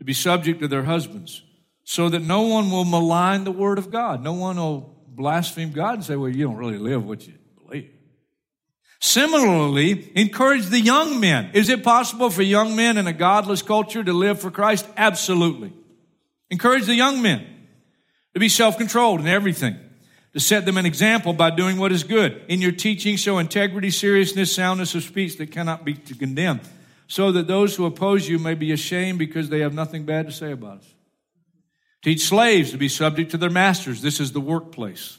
to 0.01 0.05
be 0.05 0.13
subject 0.13 0.59
to 0.61 0.67
their 0.67 0.83
husbands, 0.83 1.43
so 1.85 2.09
that 2.09 2.21
no 2.21 2.43
one 2.43 2.71
will 2.71 2.85
malign 2.85 3.45
the 3.45 3.53
word 3.53 3.79
of 3.79 3.93
God. 3.93 4.25
No 4.25 4.33
one 4.33 4.57
will 4.57 4.97
blaspheme 5.07 5.71
God 5.71 5.95
and 5.95 6.05
say, 6.05 6.17
well, 6.17 6.31
you 6.31 6.47
don't 6.47 6.57
really 6.57 6.79
live 6.79 7.05
what 7.07 7.27
you 7.27 7.35
believe. 7.63 7.91
Similarly, 8.99 10.11
encourage 10.15 10.67
the 10.67 10.81
young 10.81 11.21
men. 11.21 11.51
Is 11.53 11.69
it 11.69 11.85
possible 11.85 12.31
for 12.31 12.43
young 12.43 12.75
men 12.75 12.97
in 12.97 13.07
a 13.07 13.13
godless 13.13 13.61
culture 13.61 14.03
to 14.03 14.13
live 14.13 14.41
for 14.41 14.51
Christ? 14.51 14.87
Absolutely. 14.97 15.73
Encourage 16.49 16.87
the 16.87 16.95
young 16.95 17.21
men 17.21 17.47
to 18.35 18.41
be 18.41 18.49
self-controlled 18.49 19.21
in 19.21 19.27
everything 19.27 19.77
to 20.33 20.41
set 20.41 20.65
them 20.65 20.79
an 20.79 20.87
example 20.87 21.33
by 21.35 21.51
doing 21.51 21.77
what 21.77 21.93
is 21.93 22.05
good. 22.05 22.43
In 22.49 22.63
your 22.63 22.73
teaching, 22.73 23.17
show 23.17 23.39
integrity, 23.39 23.91
seriousness, 23.91 24.55
soundness 24.55 24.95
of 24.95 25.03
speech 25.03 25.37
that 25.39 25.51
cannot 25.51 25.85
be 25.85 25.95
condemned, 25.95 26.61
so 27.11 27.33
that 27.33 27.49
those 27.49 27.75
who 27.75 27.87
oppose 27.87 28.29
you 28.29 28.39
may 28.39 28.55
be 28.55 28.71
ashamed 28.71 29.19
because 29.19 29.49
they 29.49 29.59
have 29.59 29.75
nothing 29.75 30.05
bad 30.05 30.27
to 30.27 30.33
say 30.33 30.53
about 30.53 30.79
us. 30.79 30.95
Teach 32.05 32.21
slaves 32.21 32.71
to 32.71 32.79
be 32.79 32.89
subject 32.89 33.33
to 33.33 33.37
their 33.37 33.51
masters. 33.51 34.01
This 34.01 34.21
is 34.21 34.31
the 34.31 34.41
workplace. 34.41 35.19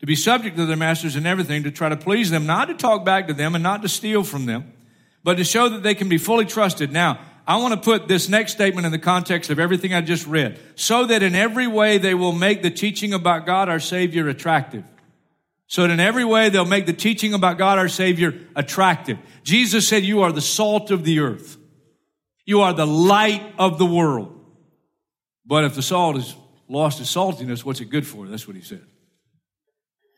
To 0.00 0.06
be 0.06 0.16
subject 0.16 0.56
to 0.56 0.66
their 0.66 0.76
masters 0.76 1.14
in 1.14 1.26
everything, 1.26 1.62
to 1.62 1.70
try 1.70 1.88
to 1.88 1.96
please 1.96 2.30
them, 2.30 2.44
not 2.44 2.64
to 2.66 2.74
talk 2.74 3.04
back 3.04 3.28
to 3.28 3.34
them 3.34 3.54
and 3.54 3.62
not 3.62 3.82
to 3.82 3.88
steal 3.88 4.24
from 4.24 4.46
them, 4.46 4.72
but 5.22 5.36
to 5.36 5.44
show 5.44 5.68
that 5.68 5.84
they 5.84 5.94
can 5.94 6.08
be 6.08 6.18
fully 6.18 6.44
trusted. 6.44 6.90
Now, 6.90 7.20
I 7.46 7.58
want 7.58 7.74
to 7.74 7.80
put 7.80 8.08
this 8.08 8.28
next 8.28 8.50
statement 8.50 8.84
in 8.84 8.90
the 8.90 8.98
context 8.98 9.50
of 9.50 9.60
everything 9.60 9.94
I 9.94 10.00
just 10.00 10.26
read. 10.26 10.58
So 10.74 11.06
that 11.06 11.22
in 11.22 11.36
every 11.36 11.68
way 11.68 11.98
they 11.98 12.14
will 12.14 12.32
make 12.32 12.62
the 12.62 12.70
teaching 12.72 13.14
about 13.14 13.46
God 13.46 13.68
our 13.68 13.78
Savior 13.78 14.28
attractive. 14.28 14.82
So 15.68 15.82
that 15.82 15.90
in 15.90 16.00
every 16.00 16.24
way 16.24 16.48
they'll 16.48 16.64
make 16.64 16.86
the 16.86 16.94
teaching 16.94 17.34
about 17.34 17.58
God 17.58 17.78
our 17.78 17.88
Savior 17.88 18.34
attractive. 18.56 19.18
Jesus 19.42 19.86
said, 19.86 20.02
You 20.02 20.22
are 20.22 20.32
the 20.32 20.40
salt 20.40 20.90
of 20.90 21.04
the 21.04 21.20
earth. 21.20 21.56
You 22.44 22.62
are 22.62 22.72
the 22.72 22.86
light 22.86 23.54
of 23.58 23.78
the 23.78 23.86
world. 23.86 24.34
But 25.44 25.64
if 25.64 25.74
the 25.74 25.82
salt 25.82 26.16
has 26.16 26.34
lost 26.68 27.00
its 27.00 27.14
saltiness, 27.14 27.64
what's 27.64 27.80
it 27.80 27.86
good 27.86 28.06
for? 28.06 28.26
That's 28.26 28.46
what 28.46 28.56
he 28.56 28.62
said. 28.62 28.84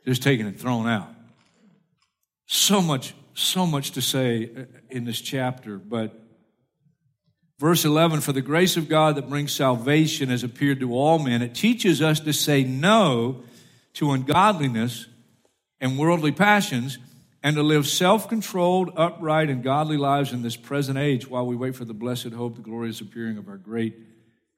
Just 0.07 0.23
taken 0.23 0.47
and 0.47 0.59
thrown 0.59 0.88
out. 0.88 1.09
So 2.47 2.80
much, 2.80 3.14
so 3.35 3.66
much 3.66 3.90
to 3.92 4.02
say 4.02 4.66
in 4.88 5.04
this 5.04 5.21
chapter, 5.21 5.78
but 5.78 6.16
Verse 7.61 7.85
11, 7.85 8.23
for 8.23 8.33
the 8.33 8.40
grace 8.40 8.78
of 8.78 8.88
God 8.88 9.16
that 9.16 9.28
brings 9.28 9.52
salvation 9.52 10.30
has 10.30 10.42
appeared 10.42 10.80
to 10.80 10.95
all 10.95 11.19
men. 11.19 11.42
It 11.42 11.54
teaches 11.54 12.00
us 12.00 12.19
to 12.21 12.33
say 12.33 12.64
no 12.64 13.42
to 13.92 14.12
ungodliness 14.12 15.04
and 15.80 15.99
worldly 15.99 16.32
passions 16.32 16.99
and 17.42 17.56
to 17.56 17.62
live 17.62 17.87
self 17.87 18.28
controlled, 18.28 18.92
upright, 18.96 19.49
and 19.49 19.62
godly 19.62 19.96
lives 19.96 20.32
in 20.32 20.42
this 20.42 20.56
present 20.56 20.99
age 20.99 21.26
while 21.28 21.46
we 21.46 21.56
wait 21.56 21.75
for 21.75 21.84
the 21.84 21.94
blessed 21.94 22.32
hope, 22.32 22.56
the 22.56 22.62
glorious 22.62 23.00
appearing 23.00 23.38
of 23.38 23.49
our 23.49 23.56
great 23.56 23.96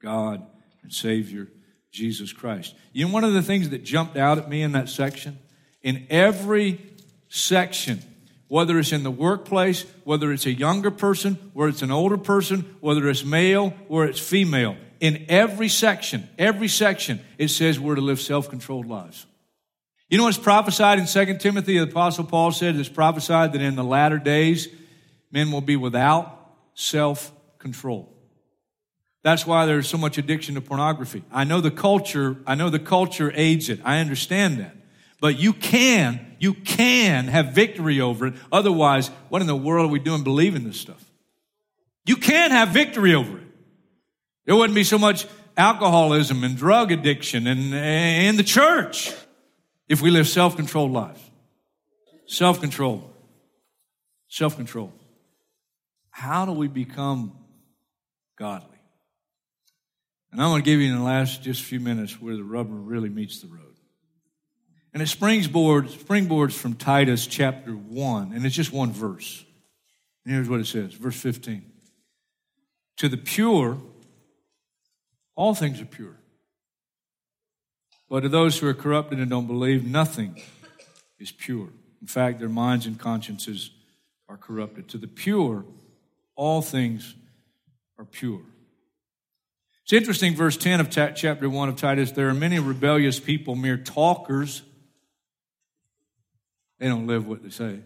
God 0.00 0.44
and 0.82 0.92
Savior, 0.92 1.48
Jesus 1.92 2.32
Christ. 2.32 2.74
You 2.92 3.06
know, 3.06 3.12
one 3.12 3.24
of 3.24 3.34
the 3.34 3.42
things 3.42 3.70
that 3.70 3.84
jumped 3.84 4.16
out 4.16 4.38
at 4.38 4.48
me 4.48 4.62
in 4.62 4.72
that 4.72 4.88
section? 4.88 5.38
In 5.82 6.06
every 6.10 6.80
section, 7.28 8.00
whether 8.48 8.78
it's 8.78 8.92
in 8.92 9.02
the 9.02 9.10
workplace, 9.10 9.86
whether 10.04 10.32
it's 10.32 10.46
a 10.46 10.52
younger 10.52 10.90
person, 10.90 11.34
whether 11.54 11.70
it's 11.70 11.82
an 11.82 11.90
older 11.90 12.18
person, 12.18 12.76
whether 12.80 13.08
it's 13.08 13.24
male 13.24 13.72
or 13.88 14.04
it's 14.04 14.20
female. 14.20 14.76
In 15.00 15.24
every 15.28 15.68
section, 15.68 16.28
every 16.38 16.68
section, 16.68 17.20
it 17.38 17.48
says 17.48 17.80
we're 17.80 17.94
to 17.94 18.00
live 18.00 18.20
self-controlled 18.20 18.86
lives. 18.86 19.26
You 20.12 20.19
know 20.19 20.25
what's 20.25 20.37
prophesied 20.37 20.99
in 20.99 21.07
2 21.07 21.38
Timothy? 21.38 21.78
The 21.78 21.85
Apostle 21.85 22.25
Paul 22.25 22.52
said 22.52 22.76
it's 22.76 22.87
prophesied 22.87 23.54
that 23.54 23.62
in 23.62 23.76
the 23.76 23.83
latter 23.83 24.19
days, 24.19 24.69
men 25.31 25.50
will 25.50 25.62
be 25.62 25.75
without 25.75 26.52
self-control. 26.75 28.12
That's 29.23 29.47
why 29.47 29.64
there's 29.64 29.88
so 29.88 29.97
much 29.97 30.19
addiction 30.19 30.57
to 30.57 30.61
pornography. 30.61 31.25
I 31.33 31.45
know 31.45 31.62
the 31.62 31.71
culture, 31.71 32.37
I 32.47 32.57
know 32.57 32.69
the 32.69 32.78
culture 32.78 33.33
aids 33.35 33.71
it. 33.71 33.81
I 33.87 34.00
understand 34.00 34.61
that. 34.61 34.76
But 35.19 35.38
you 35.38 35.54
can, 35.54 36.37
you 36.38 36.52
can 36.52 37.28
have 37.28 37.54
victory 37.54 37.99
over 37.99 38.26
it. 38.26 38.35
Otherwise, 38.52 39.09
what 39.31 39.40
in 39.40 39.49
the 39.49 39.57
world 39.57 39.88
are 39.88 39.92
we 39.92 39.99
doing 39.99 40.25
believing 40.25 40.64
this 40.64 40.78
stuff? 40.78 41.11
You 42.04 42.16
can 42.16 42.50
have 42.50 42.69
victory 42.69 43.14
over 43.14 43.38
it. 43.38 43.47
There 44.45 44.57
wouldn't 44.57 44.75
be 44.75 44.85
so 44.85 44.99
much 44.99 45.26
alcoholism 45.57 46.45
and 46.45 46.54
drug 46.54 46.92
addiction 46.92 47.47
and 47.47 47.73
in 47.73 48.37
the 48.37 48.45
church 48.45 49.11
if 49.92 50.00
we 50.00 50.11
live 50.11 50.26
self-controlled 50.26 50.90
lives. 50.90 51.20
Self-control. 52.26 53.12
Self-control. 54.28 54.90
How 56.08 56.46
do 56.46 56.52
we 56.52 56.66
become 56.66 57.37
godly? 58.38 58.78
And 60.32 60.40
I'm 60.40 60.49
going 60.49 60.62
to 60.62 60.64
give 60.64 60.80
you 60.80 60.90
in 60.90 60.96
the 60.96 61.04
last 61.04 61.42
just 61.42 61.61
few 61.61 61.78
minutes 61.78 62.18
where 62.18 62.37
the 62.37 62.42
rubber 62.42 62.72
really 62.72 63.11
meets 63.11 63.42
the 63.42 63.49
road. 63.49 63.76
And 64.94 65.02
it 65.02 65.08
springboards, 65.08 65.90
springboards 65.90 66.54
from 66.54 66.72
Titus 66.72 67.26
chapter 67.26 67.72
1, 67.72 68.32
and 68.32 68.46
it's 68.46 68.56
just 68.56 68.72
one 68.72 68.92
verse. 68.92 69.44
And 70.25 70.34
here's 70.34 70.49
what 70.49 70.61
it 70.61 70.66
says, 70.68 70.94
verse 70.94 71.20
15. 71.20 71.70
To 72.96 73.11
the 73.11 73.18
pure, 73.18 73.76
all 75.37 75.54
things 75.54 75.82
are 75.82 75.87
pure. 75.87 76.16
But 78.12 78.25
to 78.25 78.28
those 78.28 78.59
who 78.59 78.69
are 78.69 78.75
corrupted 78.75 79.21
and 79.21 79.31
don't 79.31 79.47
believe, 79.47 79.87
nothing 79.87 80.38
is 81.19 81.33
pure. 81.33 81.69
In 82.02 82.07
fact, 82.07 82.40
their 82.40 82.50
minds 82.50 82.85
and 82.85 82.99
consciences 82.99 83.71
are 84.28 84.37
corrupted. 84.37 84.87
To 84.88 84.99
the 84.99 85.07
pure, 85.07 85.64
all 86.37 86.61
things 86.61 87.14
are 87.99 88.04
pure. 88.04 88.42
It's 89.85 89.95
interesting, 89.95 90.37
verse 90.37 90.59
10 90.59 90.81
of 90.81 90.90
chapter 90.90 91.49
1 91.49 91.69
of 91.71 91.76
Titus 91.76 92.12
there 92.12 92.28
are 92.28 92.35
many 92.35 92.59
rebellious 92.59 93.19
people, 93.19 93.57
mere 93.57 93.78
talkers. 93.78 94.61
They 96.81 96.88
don't 96.88 97.07
live 97.07 97.26
what 97.26 97.42
they 97.42 97.49
say. 97.49 97.78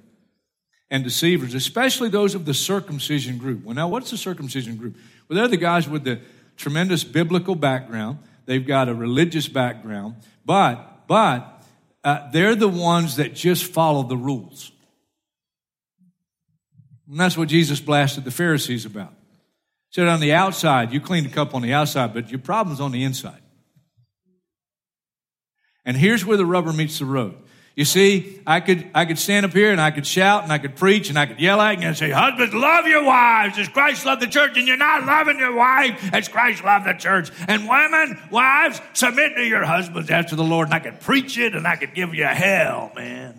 And 0.91 1.05
deceivers, 1.05 1.55
especially 1.55 2.09
those 2.09 2.35
of 2.35 2.47
the 2.47 2.55
circumcision 2.55 3.39
group. 3.39 3.63
Well, 3.63 3.77
now, 3.77 3.87
what's 3.87 4.11
the 4.11 4.19
circumcision 4.19 4.75
group? 4.77 4.97
Well, 5.29 5.37
they're 5.37 5.47
the 5.47 5.57
guys 5.57 5.89
with 5.89 6.03
the 6.03 6.19
tremendous 6.57 7.05
biblical 7.05 7.55
background. 7.55 8.19
They've 8.47 8.67
got 8.67 8.89
a 8.89 8.95
religious 8.95 9.49
background, 9.49 10.17
but, 10.45 11.07
but, 11.07 11.63
uh, 12.05 12.31
they're 12.31 12.55
the 12.55 12.69
ones 12.69 13.17
that 13.17 13.35
just 13.35 13.65
follow 13.65 14.05
the 14.05 14.17
rules. 14.17 14.71
And 17.11 17.21
that's 17.21 17.37
what 17.37 17.49
Jesus 17.49 17.81
blasted 17.81 18.25
the 18.25 18.31
Pharisees 18.31 18.85
about. 18.85 19.13
He 19.91 20.01
said, 20.01 20.09
on 20.09 20.21
the 20.21 20.33
outside, 20.33 20.93
you 20.93 21.01
clean 21.01 21.25
the 21.25 21.31
cup 21.31 21.55
on 21.55 21.63
the 21.63 21.73
outside, 21.73 22.15
but 22.15 22.31
your 22.31 22.41
problem's 22.41 22.81
on 22.81 22.93
the 22.93 23.05
inside. 23.05 23.43
And 25.85 25.97
here's 25.97 26.25
where 26.25 26.37
the 26.37 26.47
rubber 26.47 26.73
meets 26.73 26.99
the 26.99 27.05
road. 27.05 27.37
You 27.77 27.85
see, 27.85 28.41
I 28.47 28.61
could, 28.61 28.89
I 28.95 29.05
could 29.05 29.19
stand 29.19 29.45
up 29.45 29.53
here 29.53 29.71
and 29.71 29.79
I 29.79 29.91
could 29.91 30.07
shout 30.07 30.43
and 30.43 30.51
I 30.51 30.57
could 30.57 30.77
preach 30.77 31.11
and 31.11 31.19
I 31.19 31.27
could 31.27 31.39
yell 31.39 31.61
at 31.61 31.79
you 31.79 31.87
and 31.87 31.95
say, 31.95 32.11
husbands, 32.11 32.55
love 32.55 32.87
your 32.87 33.05
wives 33.05 33.59
as 33.59 33.69
Christ 33.69 34.07
loved 34.07 34.23
the 34.23 34.27
church 34.27 34.57
and 34.57 34.67
you're 34.67 34.79
not 34.79 35.05
loving 35.05 35.39
your 35.39 35.55
wife 35.55 36.11
as 36.15 36.27
Christ 36.27 36.65
loved 36.65 36.87
the 36.87 36.95
church. 36.95 37.31
And 37.47 37.69
women, 37.69 38.19
wives, 38.31 38.81
submit 38.95 39.37
to 39.37 39.45
your 39.45 39.63
husbands 39.63 40.09
after 40.09 40.37
the 40.37 40.43
Lord. 40.43 40.69
And 40.69 40.75
I 40.75 40.79
could 40.79 41.01
preach 41.01 41.37
it 41.37 41.55
and 41.55 41.67
I 41.67 41.77
could 41.77 41.93
give 41.95 42.15
you 42.15 42.25
hell, 42.25 42.93
man. 42.97 43.39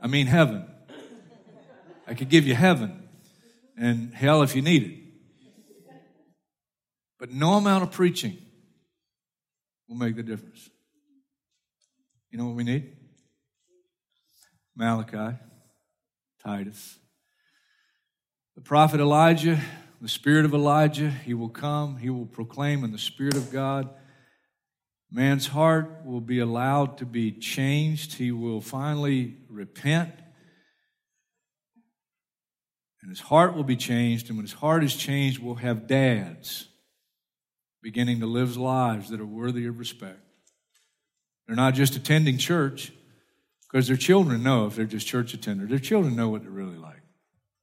I 0.00 0.06
mean 0.06 0.28
heaven. 0.28 0.64
I 2.06 2.14
could 2.14 2.28
give 2.28 2.46
you 2.46 2.54
heaven 2.54 3.08
and 3.76 4.14
hell 4.14 4.42
if 4.42 4.54
you 4.54 4.62
need 4.62 4.82
it. 4.84 5.94
But 7.18 7.32
no 7.32 7.54
amount 7.54 7.82
of 7.82 7.90
preaching 7.90 8.38
will 9.92 9.98
make 9.98 10.16
the 10.16 10.22
difference. 10.22 10.70
You 12.30 12.38
know 12.38 12.46
what 12.46 12.56
we 12.56 12.64
need? 12.64 12.96
Malachi, 14.74 15.36
Titus. 16.42 16.98
The 18.54 18.62
prophet 18.62 19.00
Elijah, 19.00 19.60
the 20.00 20.08
spirit 20.08 20.46
of 20.46 20.54
Elijah, 20.54 21.10
he 21.10 21.34
will 21.34 21.50
come, 21.50 21.98
he 21.98 22.08
will 22.08 22.24
proclaim 22.24 22.84
in 22.84 22.92
the 22.92 22.98
spirit 22.98 23.36
of 23.36 23.52
God. 23.52 23.90
Man's 25.10 25.48
heart 25.48 26.06
will 26.06 26.22
be 26.22 26.38
allowed 26.38 26.96
to 26.98 27.04
be 27.04 27.30
changed. 27.30 28.14
He 28.14 28.32
will 28.32 28.62
finally 28.62 29.36
repent. 29.50 30.14
And 33.02 33.10
his 33.10 33.20
heart 33.20 33.54
will 33.54 33.64
be 33.64 33.76
changed. 33.76 34.28
And 34.28 34.38
when 34.38 34.46
his 34.46 34.54
heart 34.54 34.84
is 34.84 34.96
changed, 34.96 35.38
we'll 35.38 35.56
have 35.56 35.86
dads 35.86 36.68
beginning 37.82 38.20
to 38.20 38.26
live 38.26 38.56
lives 38.56 39.10
that 39.10 39.20
are 39.20 39.26
worthy 39.26 39.66
of 39.66 39.78
respect. 39.78 40.20
They're 41.46 41.56
not 41.56 41.74
just 41.74 41.96
attending 41.96 42.38
church 42.38 42.92
because 43.62 43.88
their 43.88 43.96
children 43.96 44.42
know 44.42 44.66
if 44.66 44.76
they're 44.76 44.84
just 44.84 45.06
church 45.06 45.38
attenders. 45.38 45.68
Their 45.68 45.78
children 45.78 46.14
know 46.14 46.28
what 46.28 46.42
they're 46.42 46.50
really 46.50 46.78
like. 46.78 47.02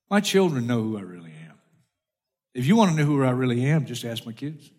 My 0.10 0.20
children 0.20 0.68
know 0.68 0.82
who 0.82 0.98
I 0.98 1.02
really 1.02 1.32
am. 1.32 1.56
If 2.54 2.66
you 2.66 2.76
want 2.76 2.92
to 2.92 2.98
know 2.98 3.06
who 3.06 3.24
I 3.24 3.30
really 3.30 3.66
am, 3.66 3.86
just 3.86 4.04
ask 4.04 4.26
my 4.26 4.34
kids. 4.34 4.70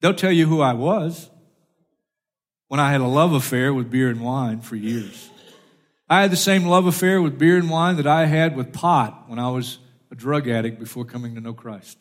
They'll 0.00 0.14
tell 0.14 0.32
you 0.32 0.46
who 0.46 0.60
I 0.60 0.72
was 0.72 1.30
when 2.68 2.80
I 2.80 2.90
had 2.90 3.00
a 3.00 3.06
love 3.06 3.34
affair 3.34 3.72
with 3.72 3.90
beer 3.90 4.08
and 4.08 4.20
wine 4.20 4.60
for 4.60 4.76
years. 4.76 5.30
I 6.08 6.22
had 6.22 6.32
the 6.32 6.36
same 6.36 6.64
love 6.64 6.86
affair 6.86 7.22
with 7.22 7.38
beer 7.38 7.56
and 7.56 7.70
wine 7.70 7.96
that 7.96 8.06
I 8.06 8.26
had 8.26 8.56
with 8.56 8.72
pot 8.72 9.28
when 9.28 9.38
I 9.38 9.50
was 9.50 9.78
a 10.10 10.14
drug 10.14 10.48
addict 10.48 10.80
before 10.80 11.04
coming 11.04 11.36
to 11.36 11.40
know 11.40 11.54
Christ. 11.54 11.98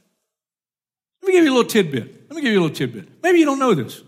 Let 1.22 1.28
me 1.28 1.34
give 1.34 1.46
you 1.46 1.52
a 1.52 1.56
little 1.56 1.70
tidbit. 1.70 2.30
Let 2.30 2.36
me 2.36 2.42
give 2.42 2.52
you 2.52 2.60
a 2.60 2.64
little 2.64 2.76
tidbit. 2.76 3.24
Maybe 3.24 3.40
you 3.40 3.46
don't 3.46 3.60
know 3.60 3.74
this, 3.74 4.02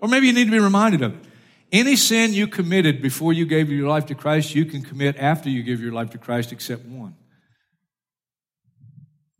or 0.00 0.08
maybe 0.08 0.26
you 0.26 0.32
need 0.32 0.46
to 0.46 0.50
be 0.50 0.58
reminded 0.58 1.02
of 1.02 1.14
it. 1.14 1.24
Any 1.72 1.96
sin 1.96 2.32
you 2.32 2.46
committed 2.46 3.02
before 3.02 3.32
you 3.32 3.44
gave 3.44 3.70
your 3.70 3.88
life 3.88 4.06
to 4.06 4.14
Christ, 4.14 4.54
you 4.54 4.64
can 4.64 4.82
commit 4.82 5.16
after 5.16 5.50
you 5.50 5.62
give 5.62 5.80
your 5.80 5.92
life 5.92 6.10
to 6.10 6.18
Christ, 6.18 6.52
except 6.52 6.84
one 6.84 7.16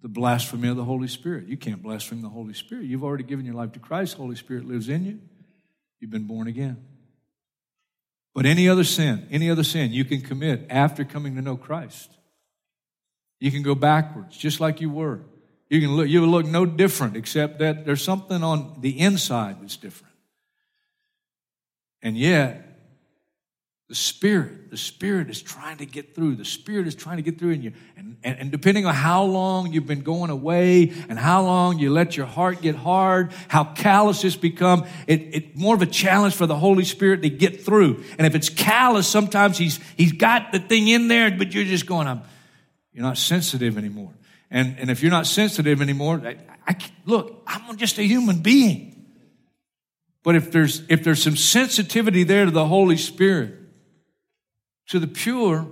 the 0.06 0.12
blasphemy 0.12 0.68
of 0.68 0.76
the 0.76 0.84
Holy 0.84 1.08
Spirit. 1.08 1.48
You 1.48 1.56
can't 1.56 1.82
blaspheme 1.82 2.22
the 2.22 2.28
Holy 2.28 2.54
Spirit. 2.54 2.84
You've 2.84 3.02
already 3.02 3.24
given 3.24 3.44
your 3.44 3.56
life 3.56 3.72
to 3.72 3.80
Christ, 3.80 4.16
Holy 4.16 4.36
Spirit 4.36 4.64
lives 4.64 4.88
in 4.88 5.04
you. 5.04 5.18
You've 5.98 6.12
been 6.12 6.28
born 6.28 6.46
again. 6.46 6.76
But 8.32 8.46
any 8.46 8.68
other 8.68 8.84
sin, 8.84 9.26
any 9.32 9.50
other 9.50 9.64
sin 9.64 9.92
you 9.92 10.04
can 10.04 10.20
commit 10.20 10.64
after 10.70 11.04
coming 11.04 11.34
to 11.34 11.42
know 11.42 11.56
Christ. 11.56 12.08
You 13.40 13.50
can 13.50 13.64
go 13.64 13.74
backwards, 13.74 14.36
just 14.36 14.60
like 14.60 14.80
you 14.80 14.90
were. 14.90 15.22
You 15.68 15.80
can 15.80 15.96
look, 15.96 16.08
you 16.08 16.24
look 16.26 16.46
no 16.46 16.64
different 16.64 17.16
except 17.16 17.58
that 17.58 17.84
there's 17.84 18.02
something 18.02 18.42
on 18.42 18.76
the 18.80 18.98
inside 19.00 19.60
that's 19.60 19.76
different. 19.76 20.14
And 22.02 22.16
yet, 22.16 22.66
the 23.88 23.94
Spirit, 23.94 24.70
the 24.70 24.76
Spirit 24.76 25.30
is 25.30 25.40
trying 25.40 25.76
to 25.76 25.86
get 25.86 26.14
through. 26.14 26.36
The 26.36 26.44
Spirit 26.44 26.88
is 26.88 26.96
trying 26.96 27.18
to 27.18 27.22
get 27.22 27.38
through 27.38 27.50
in 27.50 27.62
you. 27.62 27.72
And, 27.96 28.16
and, 28.24 28.38
and, 28.40 28.50
depending 28.50 28.84
on 28.84 28.94
how 28.94 29.22
long 29.22 29.72
you've 29.72 29.86
been 29.86 30.02
going 30.02 30.30
away 30.30 30.92
and 31.08 31.16
how 31.16 31.42
long 31.42 31.78
you 31.78 31.92
let 31.92 32.16
your 32.16 32.26
heart 32.26 32.62
get 32.62 32.74
hard, 32.74 33.32
how 33.46 33.62
callous 33.62 34.24
it's 34.24 34.34
become, 34.34 34.86
it, 35.06 35.20
it's 35.32 35.56
more 35.56 35.76
of 35.76 35.82
a 35.82 35.86
challenge 35.86 36.34
for 36.34 36.46
the 36.46 36.56
Holy 36.56 36.84
Spirit 36.84 37.22
to 37.22 37.30
get 37.30 37.64
through. 37.64 38.02
And 38.18 38.26
if 38.26 38.34
it's 38.34 38.48
callous, 38.48 39.06
sometimes 39.06 39.56
he's, 39.56 39.78
he's 39.96 40.12
got 40.12 40.50
the 40.50 40.58
thing 40.58 40.88
in 40.88 41.06
there, 41.06 41.30
but 41.30 41.54
you're 41.54 41.64
just 41.64 41.86
going, 41.86 42.08
I'm, 42.08 42.22
you're 42.92 43.04
not 43.04 43.18
sensitive 43.18 43.78
anymore. 43.78 44.12
And, 44.50 44.78
and 44.78 44.90
if 44.90 45.02
you're 45.02 45.10
not 45.10 45.26
sensitive 45.26 45.82
anymore, 45.82 46.22
I, 46.24 46.36
I, 46.66 46.76
look, 47.04 47.42
I'm 47.46 47.76
just 47.76 47.98
a 47.98 48.02
human 48.02 48.40
being. 48.40 49.06
But 50.22 50.36
if 50.36 50.50
there's, 50.50 50.82
if 50.88 51.04
there's 51.04 51.22
some 51.22 51.36
sensitivity 51.36 52.24
there 52.24 52.44
to 52.44 52.50
the 52.50 52.66
Holy 52.66 52.96
Spirit, 52.96 53.54
to 54.88 54.98
the 54.98 55.06
pure, 55.06 55.66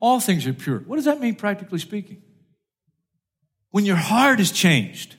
all 0.00 0.20
things 0.20 0.46
are 0.46 0.52
pure. 0.52 0.78
What 0.80 0.96
does 0.96 1.06
that 1.06 1.20
mean, 1.20 1.34
practically 1.34 1.78
speaking? 1.78 2.22
When 3.70 3.84
your 3.84 3.96
heart 3.96 4.40
is 4.40 4.50
changed. 4.50 5.16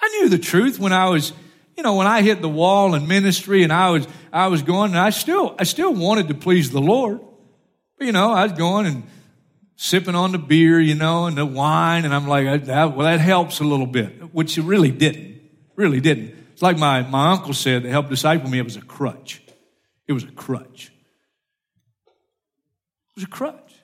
I 0.00 0.08
knew 0.08 0.28
the 0.28 0.38
truth 0.38 0.78
when 0.78 0.92
I 0.92 1.08
was, 1.08 1.32
you 1.76 1.82
know, 1.82 1.94
when 1.94 2.06
I 2.06 2.22
hit 2.22 2.40
the 2.40 2.48
wall 2.48 2.94
in 2.94 3.06
ministry 3.06 3.62
and 3.62 3.72
I 3.72 3.90
was, 3.90 4.06
I 4.32 4.48
was 4.48 4.62
going 4.62 4.92
and 4.92 5.00
I 5.00 5.10
still, 5.10 5.54
I 5.58 5.64
still 5.64 5.92
wanted 5.92 6.28
to 6.28 6.34
please 6.34 6.70
the 6.70 6.80
Lord. 6.80 7.20
But, 7.98 8.06
you 8.06 8.12
know, 8.12 8.32
I 8.32 8.44
was 8.44 8.52
going 8.52 8.86
and 8.86 9.02
sipping 9.82 10.14
on 10.14 10.30
the 10.30 10.38
beer, 10.38 10.80
you 10.80 10.94
know, 10.94 11.26
and 11.26 11.36
the 11.36 11.44
wine, 11.44 12.04
and 12.04 12.14
I'm 12.14 12.28
like, 12.28 12.66
that, 12.66 12.96
well, 12.96 13.04
that 13.04 13.18
helps 13.18 13.58
a 13.58 13.64
little 13.64 13.86
bit, 13.86 14.32
which 14.32 14.56
it 14.56 14.62
really 14.62 14.92
didn't. 14.92 15.42
Really 15.74 16.00
didn't. 16.00 16.36
It's 16.52 16.62
like 16.62 16.78
my, 16.78 17.02
my 17.02 17.32
uncle 17.32 17.52
said 17.52 17.82
that 17.82 17.90
helped 17.90 18.08
disciple 18.08 18.48
me, 18.48 18.60
it 18.60 18.64
was 18.64 18.76
a 18.76 18.80
crutch. 18.80 19.42
It 20.06 20.12
was 20.12 20.22
a 20.22 20.30
crutch. 20.30 20.92
It 22.06 23.16
was 23.16 23.24
a 23.24 23.28
crutch. 23.28 23.74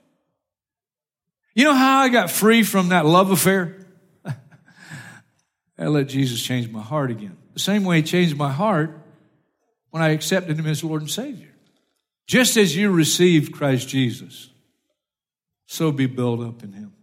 You 1.55 1.65
know 1.65 1.75
how 1.75 1.99
I 1.99 2.11
got 2.11 2.31
free 2.31 2.63
from 2.63 2.91
that 2.91 3.05
love 3.05 3.33
affair? 3.33 3.85
I 4.25 5.87
let 5.87 6.07
Jesus 6.07 6.41
change 6.41 6.71
my 6.71 6.81
heart 6.81 7.11
again. 7.11 7.37
The 7.55 7.61
same 7.61 7.83
way 7.83 7.97
he 7.97 8.03
changed 8.05 8.37
my 8.37 8.53
heart 8.53 9.01
when 9.91 10.01
I 10.01 10.11
accepted 10.11 10.57
him 10.57 10.67
as 10.67 10.85
Lord 10.85 11.01
and 11.03 11.11
Savior. 11.11 11.53
Just 12.29 12.57
as 12.57 12.77
you 12.77 12.93
received 12.93 13.53
Christ 13.53 13.89
Jesus 13.89 14.51
So 15.71 15.93
be 15.93 16.07
built 16.07 16.41
up 16.41 16.65
in 16.65 16.73
him. 16.73 16.95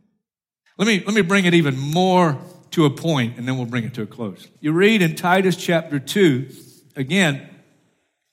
Let 0.80 0.88
me, 0.88 1.04
let 1.06 1.14
me 1.14 1.22
bring 1.22 1.46
it 1.46 1.54
even 1.54 1.78
more 1.78 2.40
to 2.72 2.86
a 2.86 2.90
point 2.90 3.38
and 3.38 3.48
then 3.48 3.58
we'll 3.58 3.68
bring 3.68 3.84
it 3.84 3.94
to 3.94 4.02
a 4.02 4.08
close. 4.08 4.48
You 4.60 4.72
read 4.74 5.04
in 5.04 5.16
Titus 5.16 5.56
chapter 5.56 6.00
2, 6.00 6.50
again, 6.96 7.48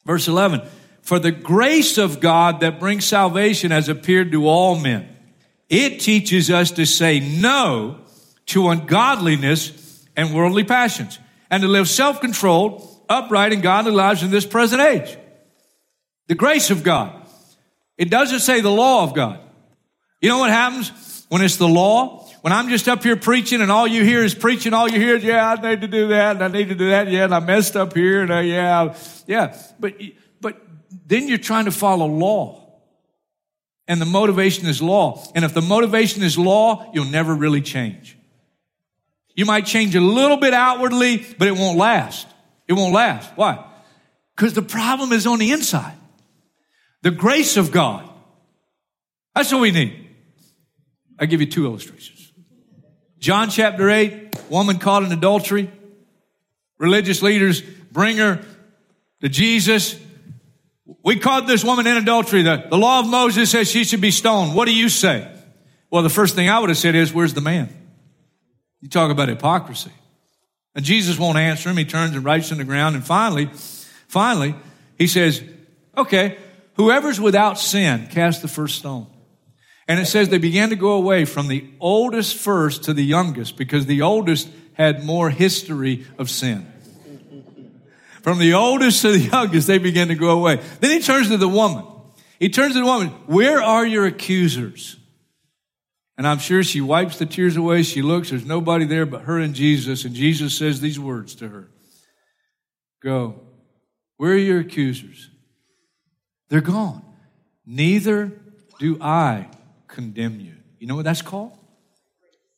verse 0.07 0.29
11, 0.29 0.63
for 1.03 1.19
the 1.19 1.33
grace 1.33 1.99
of 1.99 2.21
God 2.21 2.61
that 2.61 2.81
brings 2.81 3.05
salvation 3.05 3.73
has 3.73 3.91
appeared 3.91 4.33
to 4.33 4.49
all 4.49 4.79
men. 4.79 5.07
It 5.69 6.01
teaches 6.01 6.51
us 6.51 6.71
to 6.73 6.87
say 6.87 7.21
no 7.21 7.99
to 8.47 8.71
ungodliness 8.71 10.09
and 10.17 10.35
worldly 10.35 10.65
passions 10.65 11.19
and 11.51 11.61
to 11.61 11.69
live 11.69 11.91
self-controlled, 11.91 13.05
upright, 13.07 13.53
and 13.53 13.63
godly 13.63 13.93
lives 13.93 14.23
in 14.23 14.31
this 14.31 14.47
present 14.47 14.81
age. 14.81 15.15
The 16.29 16.35
grace 16.35 16.71
of 16.71 16.83
God. 16.83 17.13
It 17.99 18.09
doesn't 18.09 18.41
say 18.41 18.63
the 18.63 18.71
law 18.71 19.05
of 19.05 19.15
God. 19.15 19.39
You 20.23 20.29
know 20.29 20.39
what 20.39 20.51
happens 20.51 21.27
when 21.29 21.43
it's 21.43 21.57
the 21.57 21.69
law? 21.69 22.29
When 22.43 22.53
I'm 22.53 22.69
just 22.69 22.89
up 22.89 23.03
here 23.03 23.17
preaching 23.17 23.61
and 23.61 23.71
all 23.71 23.87
you 23.87 24.05
hear 24.05 24.25
is 24.25 24.35
preaching, 24.35 24.73
all 24.73 24.89
you 24.89 24.99
hear 24.99 25.17
is, 25.17 25.25
yeah, 25.25 25.53
I 25.53 25.71
need 25.71 25.81
to 25.83 25.89
do 25.89 26.09
that 26.09 26.37
and 26.37 26.45
I 26.45 26.49
need 26.49 26.69
to 26.71 26.75
do 26.75 26.91
that. 26.91 27.11
Yeah, 27.11 27.25
and 27.25 27.35
I 27.35 27.41
messed 27.41 27.77
up 27.77 27.95
here 27.95 28.23
and 28.23 28.33
uh, 28.33 28.39
yeah, 28.39 28.97
yeah. 29.27 29.57
But, 29.79 29.95
but 30.41 30.61
then 31.07 31.29
you're 31.29 31.39
trying 31.39 31.67
to 31.67 31.73
follow 31.73 32.07
law. 32.07 32.61
And 33.89 34.01
the 34.01 34.07
motivation 34.07 34.67
is 34.69 34.81
law. 34.81 35.23
And 35.35 35.45
if 35.45 35.55
the 35.55 35.61
motivation 35.61 36.23
is 36.23 36.39
law, 36.39 36.91
you'll 36.95 37.05
never 37.05 37.35
really 37.35 37.61
change. 37.61 38.17
You 39.35 39.45
might 39.45 39.67
change 39.67 39.97
a 39.97 40.01
little 40.01 40.37
bit 40.37 40.55
outwardly, 40.55 41.27
but 41.37 41.49
it 41.49 41.57
won't 41.57 41.79
last. 41.79 42.29
It 42.69 42.75
won't 42.75 42.95
last. 42.95 43.31
Why? 43.35 43.65
Because 44.37 44.55
the 44.55 44.63
problem 44.63 45.13
is 45.13 45.27
on 45.27 45.41
the 45.41 45.51
inside. 45.51 45.97
The 47.03 47.11
grace 47.11 47.57
of 47.57 47.73
God. 47.73 48.09
That's 49.35 49.53
what 49.53 49.61
we 49.61 49.73
need. 49.73 50.02
I'll 51.19 51.27
give 51.27 51.41
you 51.41 51.47
two 51.47 51.67
illustrations. 51.67 52.33
John 53.19 53.51
chapter 53.51 53.89
8, 53.89 54.51
woman 54.51 54.79
caught 54.79 55.05
in 55.05 55.13
adultery. 55.13 55.71
Religious 56.79 57.23
leaders 57.23 57.61
bring 57.61 58.17
her 58.17 58.45
to 59.21 59.29
Jesus. 59.29 59.99
We 61.05 61.17
caught 61.17 61.47
this 61.47 61.63
woman 61.65 61.87
in 61.87 61.97
adultery. 61.97 62.43
The, 62.43 62.67
the 62.69 62.77
law 62.77 62.99
of 63.01 63.07
Moses 63.07 63.51
says 63.51 63.71
she 63.71 63.85
should 63.85 64.01
be 64.01 64.11
stoned. 64.11 64.55
What 64.57 64.67
do 64.67 64.75
you 64.75 64.89
say? 64.89 65.31
Well, 65.91 66.03
the 66.03 66.11
first 66.11 66.35
thing 66.35 66.49
I 66.49 66.59
would 66.59 66.71
have 66.71 66.79
said 66.79 66.95
is, 66.95 67.13
where's 67.13 67.35
the 67.35 67.41
man? 67.41 67.69
You 68.81 68.89
talk 68.89 69.11
about 69.11 69.29
hypocrisy. 69.29 69.93
And 70.75 70.85
Jesus 70.85 71.19
won't 71.19 71.39
answer 71.39 71.69
him. 71.69 71.77
He 71.77 71.85
turns 71.85 72.17
and 72.17 72.25
writes 72.25 72.51
on 72.51 72.59
the 72.59 72.65
ground. 72.65 72.97
And 72.97 73.05
finally, 73.05 73.51
finally, 74.09 74.55
he 74.99 75.07
says, 75.07 75.43
okay, 75.97 76.39
whoever's 76.75 77.21
without 77.21 77.59
sin, 77.59 78.09
cast 78.09 78.43
the 78.43 78.49
first 78.49 78.79
stone. 78.79 79.07
And 79.89 79.99
it 79.99 80.07
says 80.07 80.29
they 80.29 80.39
began 80.39 80.71
to 80.71 80.77
go 80.77 80.93
away 80.93 81.25
from 81.25 81.49
the 81.49 81.69
oldest 81.81 82.37
first 82.37 82.85
to 82.85 82.93
the 82.93 83.05
youngest 83.05 83.57
because 83.57 83.87
the 83.87 84.03
oldest 84.03 84.49
had 84.75 85.05
more 85.05 85.31
history 85.31 86.07
of 86.19 86.31
sin. 86.31 86.67
From 88.23 88.39
the 88.39 88.55
oldest 88.55 89.03
to 89.03 89.13
the 89.13 89.19
youngest, 89.33 89.67
they 89.67 89.79
began 89.79 90.09
to 90.09 90.15
go 90.15 90.31
away. 90.31 90.61
Then 90.81 90.93
he 90.93 91.01
turns 91.01 91.29
to 91.29 91.37
the 91.37 91.49
woman. 91.49 91.85
He 92.39 92.49
turns 92.49 92.75
to 92.75 92.81
the 92.81 92.87
woman. 92.87 93.09
Where 93.27 93.63
are 93.63 93.85
your 93.85 94.07
accusers? 94.07 94.97
And 96.17 96.27
I'm 96.27 96.39
sure 96.39 96.63
she 96.63 96.81
wipes 96.81 97.19
the 97.19 97.27
tears 97.27 97.57
away. 97.57 97.83
She 97.83 98.03
looks, 98.03 98.31
there's 98.31 98.45
nobody 98.45 98.85
there 98.85 99.07
but 99.07 99.23
her 99.23 99.39
and 99.39 99.55
Jesus. 99.55 100.05
And 100.05 100.15
Jesus 100.15 100.57
says 100.57 100.81
these 100.81 101.01
words 101.01 101.35
to 101.37 101.49
her 101.49 101.69
Go. 103.03 103.41
Where 104.19 104.33
are 104.33 104.37
your 104.37 104.61
accusers? 104.61 105.31
They're 106.49 106.61
gone. 106.61 107.03
Neither 107.67 108.33
do 108.79 108.99
I 109.01 109.49
condemn 109.93 110.41
you. 110.41 110.55
You 110.79 110.89
know 110.89 110.97
what 110.97 111.05
that's 111.05 111.23
called? 111.23 111.53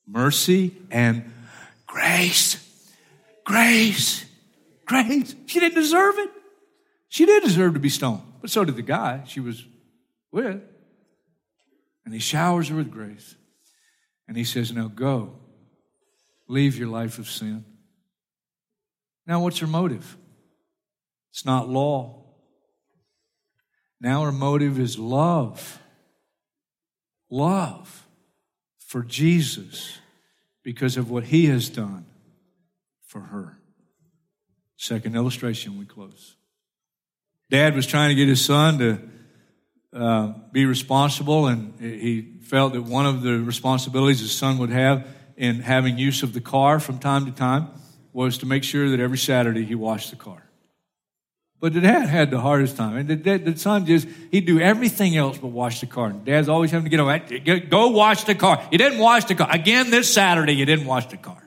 Mercy 0.07 0.75
and 0.91 1.31
grace. 1.87 2.57
Grace. 3.45 4.25
Grace. 4.87 5.35
She 5.47 5.61
didn't 5.61 5.75
deserve 5.75 6.19
it. 6.19 6.31
She 7.09 7.27
did 7.27 7.43
deserve 7.43 7.75
to 7.75 7.81
be 7.81 7.91
stoned, 7.91 8.23
but 8.41 8.51
so 8.51 8.65
did 8.65 8.77
the 8.77 8.83
guy 8.83 9.23
she 9.27 9.41
was 9.41 9.65
with. 10.33 10.63
And 12.05 12.13
he 12.13 12.21
showers 12.21 12.69
her 12.69 12.77
with 12.77 12.91
grace. 12.91 13.37
And 14.27 14.37
he 14.37 14.45
says, 14.45 14.73
Now 14.73 14.89
go, 14.89 15.35
leave 16.49 16.77
your 16.77 16.89
life 16.89 17.19
of 17.19 17.29
sin. 17.29 17.65
Now, 19.27 19.41
what's 19.41 19.59
her 19.61 19.67
motive? 19.67 20.17
It's 21.31 21.47
not 21.47 21.69
law. 21.69 22.25
Now, 24.01 24.23
her 24.25 24.33
motive 24.33 24.79
is 24.79 24.99
love. 24.99 25.81
Love 27.31 28.07
for 28.79 29.03
Jesus 29.03 29.99
because 30.63 30.97
of 30.97 31.11
what 31.11 31.25
he 31.25 31.47
has 31.47 31.69
done 31.69 32.07
for 33.05 33.21
her. 33.21 33.59
Second 34.77 35.17
illustration, 35.17 35.79
we 35.79 35.85
close. 35.85 36.37
Dad 37.51 37.75
was 37.75 37.87
trying 37.87 38.11
to 38.11 38.15
get 38.15 38.29
his 38.29 38.45
son 38.45 38.79
to 38.79 38.99
uh, 39.93 40.33
be 40.53 40.67
responsible, 40.67 41.47
and 41.47 41.79
he 41.81 42.23
felt 42.43 42.73
that 42.73 42.83
one 42.83 43.07
of 43.07 43.23
the 43.23 43.39
responsibilities 43.39 44.21
his 44.21 44.33
son 44.33 44.59
would 44.59 44.71
have 44.71 45.07
in 45.37 45.61
having 45.61 45.99
use 45.99 46.23
of 46.23 46.33
the 46.33 46.41
car 46.41 46.81
from 46.81 46.99
time 46.99 47.27
to 47.27 47.33
time 47.33 47.69
was 48.13 48.39
to 48.39 48.47
make 48.47 48.65
sure 48.65 48.91
that 48.91 49.01
every 49.01 49.19
Saturday 49.19 49.65
he 49.65 49.75
washed 49.75 50.11
the 50.11 50.17
car. 50.17 50.44
But 51.65 51.73
the 51.73 51.81
dad 51.81 52.11
had 52.11 52.31
the 52.31 52.41
hardest 52.41 52.77
time. 52.77 52.95
And 52.99 53.09
the, 53.09 53.17
dad, 53.17 53.47
the 53.47 53.57
son 53.57 53.87
just, 53.87 54.07
he'd 54.31 54.45
do 54.45 54.61
everything 54.61 55.17
else 55.17 55.39
but 55.39 55.47
wash 55.47 55.81
the 55.81 55.87
car. 55.87 56.09
And 56.09 56.23
dad's 56.23 56.47
always 56.47 56.71
having 56.71 56.85
to 56.85 56.91
get 56.91 57.01
away. 57.01 57.21
Go 57.71 57.89
wash 57.89 58.25
the 58.25 58.35
car. 58.35 58.63
You 58.71 58.77
didn't 58.77 58.99
wash 58.99 59.25
the 59.25 59.35
car. 59.35 59.49
Again 59.51 59.89
this 59.89 60.13
Saturday, 60.13 60.53
you 60.53 60.67
didn't 60.67 60.85
wash 60.85 61.07
the 61.07 61.17
car. 61.17 61.43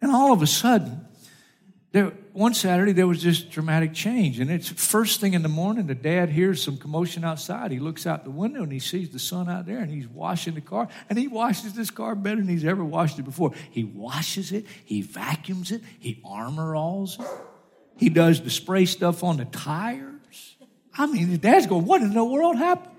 And 0.00 0.10
all 0.10 0.32
of 0.32 0.40
a 0.40 0.46
sudden, 0.46 1.06
there, 1.92 2.06
one 2.32 2.54
Saturday 2.54 2.92
there 2.92 3.06
was 3.06 3.22
this 3.22 3.38
dramatic 3.38 3.92
change, 3.92 4.40
and 4.40 4.50
it's 4.50 4.70
first 4.70 5.20
thing 5.20 5.34
in 5.34 5.42
the 5.42 5.50
morning. 5.50 5.86
The 5.86 5.94
dad 5.94 6.30
hears 6.30 6.62
some 6.62 6.78
commotion 6.78 7.24
outside. 7.24 7.70
He 7.70 7.80
looks 7.80 8.06
out 8.06 8.24
the 8.24 8.30
window 8.30 8.62
and 8.62 8.72
he 8.72 8.78
sees 8.78 9.10
the 9.10 9.18
son 9.18 9.50
out 9.50 9.66
there, 9.66 9.80
and 9.80 9.90
he's 9.90 10.08
washing 10.08 10.54
the 10.54 10.62
car. 10.62 10.88
And 11.10 11.18
he 11.18 11.28
washes 11.28 11.74
this 11.74 11.90
car 11.90 12.14
better 12.14 12.36
than 12.36 12.48
he's 12.48 12.64
ever 12.64 12.82
washed 12.82 13.18
it 13.18 13.24
before. 13.24 13.52
He 13.70 13.84
washes 13.84 14.52
it, 14.52 14.64
he 14.86 15.02
vacuums 15.02 15.70
it, 15.70 15.82
he 15.98 16.22
armor 16.24 16.74
alls 16.74 17.20
it, 17.20 17.26
he 17.98 18.08
does 18.08 18.40
the 18.40 18.48
spray 18.48 18.86
stuff 18.86 19.22
on 19.22 19.36
the 19.36 19.44
tires. 19.44 20.56
I 20.96 21.06
mean, 21.06 21.30
the 21.30 21.38
dad's 21.38 21.66
going, 21.66 21.84
"What 21.84 22.00
in 22.00 22.14
the 22.14 22.24
world 22.24 22.56
happened?" 22.56 22.96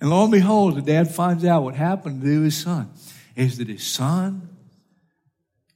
And 0.00 0.10
lo 0.10 0.24
and 0.24 0.32
behold, 0.32 0.76
the 0.76 0.82
dad 0.82 1.14
finds 1.14 1.44
out 1.44 1.62
what 1.62 1.74
happened 1.74 2.20
to 2.20 2.42
his 2.42 2.56
son 2.56 2.90
is 3.36 3.58
that 3.58 3.68
his 3.68 3.86
son 3.86 4.48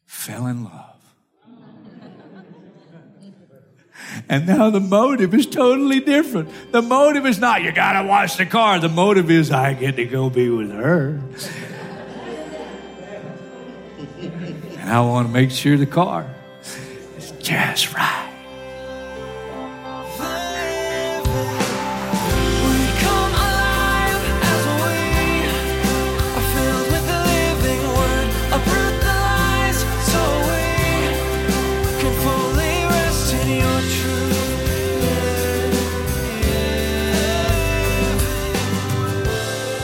fell 0.05 0.47
in 0.47 0.65
love. 0.65 0.85
And 4.29 4.47
now 4.47 4.71
the 4.71 4.81
motive 4.81 5.35
is 5.35 5.47
totally 5.47 6.01
different. 6.01 6.51
The 6.73 6.83
motive 6.83 7.27
is 7.27 7.39
not, 7.39 7.63
you 7.63 7.73
gotta 7.73 8.07
wash 8.07 8.37
the 8.37 8.47
car. 8.47 8.79
The 8.79 8.89
motive 8.89 9.31
is, 9.31 9.51
I 9.51 9.75
get 9.75 9.97
to 9.97 10.05
go 10.05 10.31
be 10.31 10.49
with 10.49 10.73
her. 10.73 11.21
and 14.79 14.91
I 14.91 15.01
wanna 15.01 15.29
make 15.29 15.51
sure 15.51 15.77
the 15.77 15.87
car 15.87 16.27
is 17.17 17.33
just 17.41 17.95
right. 17.95 18.28